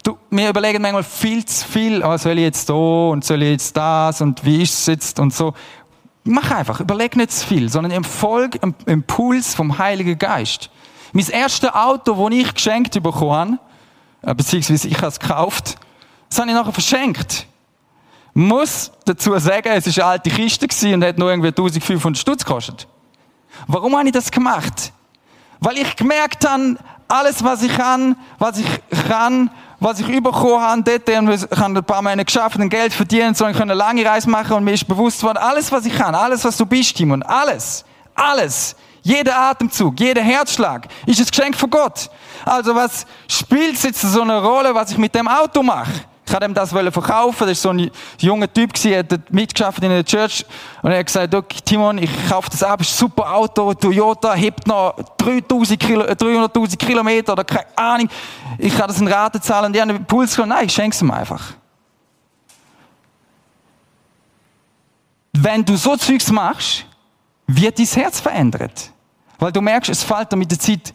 Du, 0.03 0.17
wir 0.29 0.49
überlegen 0.49 0.81
manchmal 0.81 1.03
viel 1.03 1.43
zu 1.45 1.67
viel, 1.67 2.03
oh, 2.03 2.17
soll 2.17 2.37
ich 2.37 2.43
jetzt 2.43 2.69
da 2.69 2.73
und 2.73 3.25
soll 3.25 3.43
ich 3.43 3.49
jetzt 3.49 3.75
das 3.75 4.21
und 4.21 4.43
wie 4.45 4.63
ist 4.63 4.73
es 4.73 4.85
jetzt 4.85 5.19
und 5.19 5.33
so. 5.33 5.53
Mach 6.23 6.51
einfach, 6.51 6.79
überleg 6.79 7.15
nicht 7.15 7.31
zu 7.31 7.45
viel, 7.45 7.69
sondern 7.69 7.91
im 7.91 8.03
Folg, 8.03 8.61
im 8.61 8.75
Impuls 8.85 9.55
vom 9.55 9.77
Heiligen 9.77 10.17
Geist. 10.17 10.69
Mein 11.13 11.27
erstes 11.29 11.73
Auto, 11.73 12.29
das 12.29 12.37
ich 12.37 12.53
geschenkt 12.53 13.01
bekommen 13.01 13.59
habe, 14.21 14.31
äh, 14.31 14.35
beziehungsweise 14.35 14.87
ich 14.87 14.97
habe 14.97 15.07
es 15.07 15.19
gekauft, 15.19 15.77
das 16.29 16.39
habe 16.39 16.49
ich 16.49 16.55
nachher 16.55 16.73
verschenkt. 16.73 17.47
Muss 18.33 18.91
dazu 19.05 19.37
sagen, 19.39 19.69
es 19.73 19.97
war 19.97 20.05
eine 20.05 20.11
alte 20.11 20.29
Kiste 20.29 20.93
und 20.93 21.03
hat 21.03 21.17
nur 21.17 21.29
irgendwie 21.29 21.47
1500 21.47 22.19
Stutz 22.19 22.45
gekostet. 22.45 22.87
Warum 23.65 23.95
habe 23.97 24.05
ich 24.07 24.13
das 24.13 24.29
gemacht? 24.29 24.93
Weil 25.59 25.77
ich 25.77 25.95
gemerkt 25.95 26.47
habe, 26.47 26.77
alles, 27.07 27.43
was 27.43 27.63
ich 27.63 27.75
kann, 27.75 28.15
was 28.37 28.57
ich 28.57 28.67
kann, 29.07 29.49
was 29.79 29.99
ich 29.99 30.07
bekommen 30.07 30.61
habe, 30.61 30.83
dort, 30.83 31.07
ich 31.07 31.59
habe 31.59 31.79
ein 31.79 31.83
paar 31.83 32.01
Monate 32.01 32.25
geschafft 32.25 32.57
und 32.57 32.69
Geld 32.69 32.93
verdient, 32.93 33.37
so 33.37 33.45
ich 33.47 33.55
konnte 33.55 33.73
eine 33.73 33.75
lange 33.75 34.03
Reise 34.05 34.29
machen 34.29 34.53
und 34.57 34.63
mir 34.63 34.73
ist 34.73 34.87
bewusst 34.87 35.21
worden, 35.23 35.37
alles, 35.37 35.71
was 35.71 35.85
ich 35.85 35.95
kann, 35.95 36.15
alles, 36.15 36.43
was 36.43 36.57
du 36.57 36.65
bist, 36.65 36.95
Timon, 36.97 37.21
alles, 37.23 37.85
alles, 38.15 38.75
jeder 39.03 39.37
Atemzug, 39.37 39.99
jeder 39.99 40.21
Herzschlag 40.21 40.87
ist 41.05 41.19
ein 41.19 41.27
Geschenk 41.27 41.55
von 41.55 41.69
Gott. 41.69 42.09
Also 42.43 42.75
was 42.75 43.05
spielt 43.27 43.81
jetzt 43.83 44.01
so 44.01 44.21
eine 44.21 44.41
Rolle, 44.41 44.73
was 44.75 44.91
ich 44.91 44.97
mit 44.97 45.13
dem 45.15 45.27
Auto 45.27 45.63
mache? 45.63 45.91
Ich 46.27 46.33
wollte 46.33 46.45
ihm 46.45 46.53
das 46.53 46.71
verkaufen. 46.71 47.47
Das 47.47 47.47
war 47.47 47.55
so 47.55 47.69
ein 47.69 47.89
junger 48.19 48.51
Typ, 48.51 48.73
der 48.73 48.99
hat 48.99 49.31
mitgeschafft 49.31 49.81
in 49.81 49.89
der 49.89 50.03
Church. 50.03 50.45
Und 50.81 50.91
er 50.91 50.99
hat 50.99 51.05
gesagt, 51.05 51.33
okay, 51.33 51.59
Timon, 51.63 51.99
ich 51.99 52.11
kaufe 52.27 52.49
das 52.49 52.61
ab, 52.63 52.81
ist 52.81 52.91
ein 52.91 52.97
super 52.97 53.33
Auto, 53.33 53.73
Toyota, 53.73 54.33
hebt 54.33 54.67
noch 54.67 54.93
300.000 55.19 55.77
Kilo, 55.77 56.03
300 56.03 56.77
Kilometer 56.77 57.31
oder 57.31 57.45
keine 57.45 57.65
Ahnung. 57.77 58.09
Ich 58.57 58.77
kann 58.77 58.89
das 58.89 58.99
in 58.99 59.07
Raten 59.07 59.41
zahlen. 59.41 59.67
Und 59.67 59.73
die 59.73 59.81
haben 59.81 59.89
einen 59.89 59.99
Impuls 59.99 60.35
gehabt, 60.35 60.49
nein, 60.49 60.65
ich 60.65 60.73
schenke 60.73 60.93
es 60.93 61.01
ihm 61.01 61.11
einfach. 61.11 61.53
Wenn 65.31 65.63
du 65.63 65.77
so 65.77 65.95
Zeugs 65.95 66.29
machst, 66.29 66.85
wird 67.45 67.79
dein 67.79 67.85
Herz 67.85 68.19
verändert. 68.19 68.91
Weil 69.39 69.53
du 69.53 69.61
merkst, 69.61 69.89
es 69.91 70.03
fällt 70.03 70.29
dir 70.33 70.35
mit 70.35 70.51
der 70.51 70.59
Zeit 70.59 70.93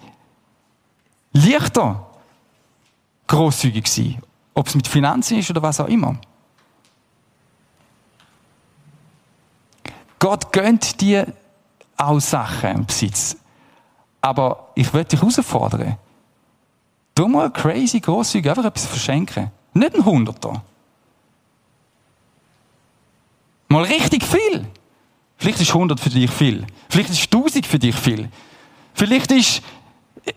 leichter, 1.32 2.06
großzügig 3.26 3.86
sein. 3.86 4.22
Ob 4.54 4.66
es 4.66 4.74
mit 4.74 4.86
Finanzen 4.86 5.38
ist 5.38 5.50
oder 5.50 5.62
was 5.62 5.80
auch 5.80 5.88
immer. 5.88 6.16
Gott 10.18 10.52
gönnt 10.52 11.00
dir 11.00 11.32
auch 11.96 12.20
Sachen 12.20 12.70
im 12.70 12.86
Besitz. 12.86 13.36
Aber 14.20 14.70
ich 14.74 14.92
möchte 14.92 15.16
dich 15.16 15.20
herausfordern. 15.20 15.96
Du 17.14 17.28
mal 17.28 17.50
crazy 17.50 18.00
großzügig 18.00 18.48
einfach 18.48 18.64
etwas 18.64 18.86
verschenken. 18.86 19.50
Nicht 19.74 19.94
ein 19.94 20.04
Hunderter. 20.04 20.62
Mal 23.68 23.84
richtig 23.84 24.22
viel. 24.24 24.66
Vielleicht 25.36 25.60
ist 25.60 25.70
100 25.70 25.98
für 25.98 26.10
dich 26.10 26.30
viel. 26.30 26.66
Vielleicht 26.88 27.10
ist 27.10 27.24
1000 27.24 27.66
für 27.66 27.78
dich 27.78 27.96
viel. 27.96 28.28
Vielleicht 28.94 29.32
ist 29.32 29.62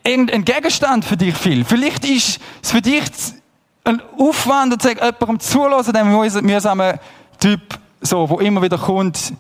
irgendein 0.04 0.44
Gegenstand 0.46 1.06
für 1.06 1.18
dich 1.18 1.36
viel. 1.36 1.64
Vielleicht 1.64 2.06
ist 2.06 2.40
es 2.64 2.72
für 2.72 2.82
dich 2.82 3.04
ein 3.86 4.02
Aufwand, 4.20 4.74
und 4.74 4.82
sagt, 4.82 5.02
jemandem 5.02 5.40
zulassen, 5.40 5.94
dem 5.94 6.12
mühsamen 6.46 7.00
Typ, 7.40 7.80
so, 8.02 8.30
wo 8.30 8.40
immer 8.40 8.62
wieder 8.62 8.78
kommt, 8.78 9.34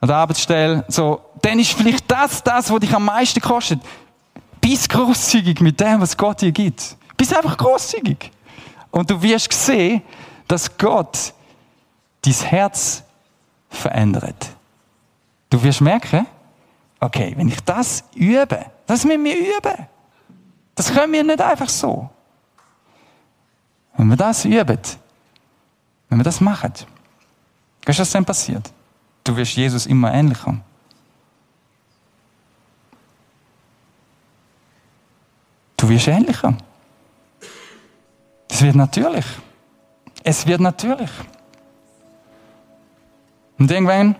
an 0.00 0.08
der 0.08 0.16
Arbeitsstelle, 0.16 0.84
so, 0.88 1.20
dann 1.42 1.58
ist 1.58 1.72
vielleicht 1.72 2.10
das, 2.10 2.42
das, 2.42 2.70
was 2.70 2.80
dich 2.80 2.94
am 2.94 3.04
meisten 3.04 3.40
kostet. 3.40 3.80
Bist 4.60 4.88
großzügig 4.88 5.60
mit 5.60 5.80
dem, 5.80 6.00
was 6.00 6.16
Gott 6.16 6.40
dir 6.40 6.52
gibt. 6.52 6.96
Bist 7.16 7.36
einfach 7.36 7.56
großzügig. 7.56 8.30
Und 8.90 9.10
du 9.10 9.20
wirst 9.20 9.52
sehen, 9.52 10.02
dass 10.46 10.76
Gott 10.78 11.34
dein 12.22 12.32
Herz 12.32 13.02
verändert. 13.70 14.50
Du 15.50 15.62
wirst 15.62 15.80
merken, 15.80 16.26
okay, 17.00 17.32
wenn 17.36 17.48
ich 17.48 17.60
das 17.64 18.04
übe, 18.14 18.66
das 18.86 19.04
müssen 19.04 19.24
wir 19.24 19.36
üben. 19.36 19.86
Das 20.74 20.92
können 20.92 21.12
wir 21.12 21.24
nicht 21.24 21.40
einfach 21.40 21.68
so. 21.68 22.08
Wenn 23.98 24.06
wir 24.06 24.16
das 24.16 24.44
üben, 24.44 24.78
wenn 26.08 26.18
wir 26.18 26.24
das 26.24 26.40
machen, 26.40 26.72
was 27.84 28.10
dann 28.10 28.24
passiert? 28.24 28.70
Du 29.24 29.36
wirst 29.36 29.56
Jesus 29.56 29.86
immer 29.86 30.14
ähnlicher. 30.14 30.56
Du 35.76 35.88
wirst 35.88 36.06
ähnlicher. 36.06 36.56
Das 38.46 38.62
wird 38.62 38.76
natürlich. 38.76 39.24
Es 40.22 40.46
wird 40.46 40.60
natürlich. 40.60 41.10
Und 43.58 43.70
irgendwann 43.70 44.14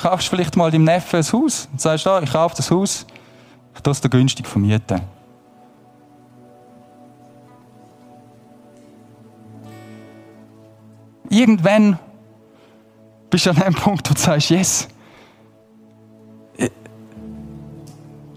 kaufst 0.00 0.26
du 0.26 0.30
vielleicht 0.30 0.56
mal 0.56 0.70
deinem 0.70 0.84
Neffen 0.84 1.20
ein 1.20 1.32
Haus 1.32 1.68
und 1.70 1.80
sagst, 1.80 2.06
ah, 2.06 2.20
ich 2.20 2.32
kaufe 2.32 2.56
das 2.56 2.70
Haus 2.70 3.06
Ich 3.74 3.80
tue 3.80 3.92
es 3.92 4.00
dir 4.00 4.08
günstig 4.08 4.48
vermieten. 4.48 5.13
Irgendwann 11.34 11.98
bist 13.28 13.46
du 13.46 13.50
an 13.50 13.60
einem 13.60 13.74
Punkt, 13.86 14.08
wo 14.08 14.14
du 14.14 14.20
sagst, 14.20 14.50
yes, 14.50 14.88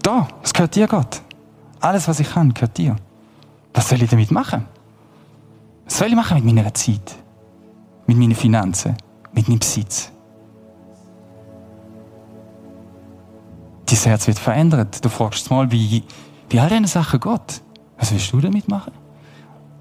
da, 0.02 0.26
es 0.42 0.52
gehört 0.52 0.74
dir, 0.74 0.88
Gott. 0.88 1.20
Alles, 1.80 2.08
was 2.08 2.18
ich 2.18 2.30
kann, 2.30 2.52
gehört 2.52 2.76
dir. 2.76 2.96
Was 3.74 3.88
soll 3.88 4.02
ich 4.02 4.10
damit 4.10 4.30
machen? 4.30 4.66
Was 5.84 5.98
soll 5.98 6.08
ich 6.08 6.14
machen 6.14 6.42
mit 6.42 6.54
meiner 6.54 6.74
Zeit? 6.74 7.14
Mit 8.06 8.16
meinen 8.16 8.34
Finanzen? 8.34 8.96
Mit 9.32 9.48
meinem 9.48 9.58
Besitz? 9.60 10.10
Dein 13.86 13.98
Herz 13.98 14.26
wird 14.26 14.38
verändert. 14.38 15.04
Du 15.04 15.08
fragst 15.08 15.50
mal, 15.50 15.70
wie, 15.70 16.02
wie 16.48 16.58
all 16.58 16.68
diese 16.68 16.88
Sachen 16.88 17.20
Gott. 17.20 17.60
Was 17.96 18.10
willst 18.10 18.32
du 18.32 18.40
damit 18.40 18.66
machen? 18.66 18.92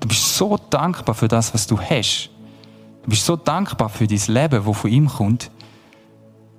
Du 0.01 0.07
bist 0.07 0.35
so 0.35 0.57
dankbar 0.69 1.15
für 1.15 1.27
das, 1.27 1.53
was 1.53 1.65
du 1.65 1.79
hast. 1.79 2.29
Du 3.07 3.11
bist 3.11 3.25
so 3.25 3.37
dankbar 3.37 3.87
für 3.87 4.05
dein 4.05 4.19
Leben, 4.27 4.65
das 4.65 4.75
von 4.75 4.91
ihm 4.91 5.07
kommt, 5.07 5.49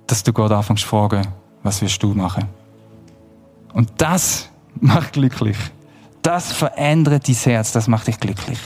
dass 0.07 0.23
du 0.23 0.33
Gott 0.33 0.51
anfängst 0.51 0.81
zu 0.81 0.89
fragen, 0.89 1.27
was 1.61 1.79
willst 1.79 2.01
du 2.01 2.15
machen? 2.15 2.45
Und 3.75 3.91
das 3.97 4.49
macht 4.79 5.13
glücklich. 5.13 5.57
Das 6.23 6.51
verändert 6.51 7.27
dein 7.27 7.35
Herz, 7.35 7.71
das 7.71 7.87
macht 7.87 8.07
dich 8.07 8.19
glücklich. 8.19 8.57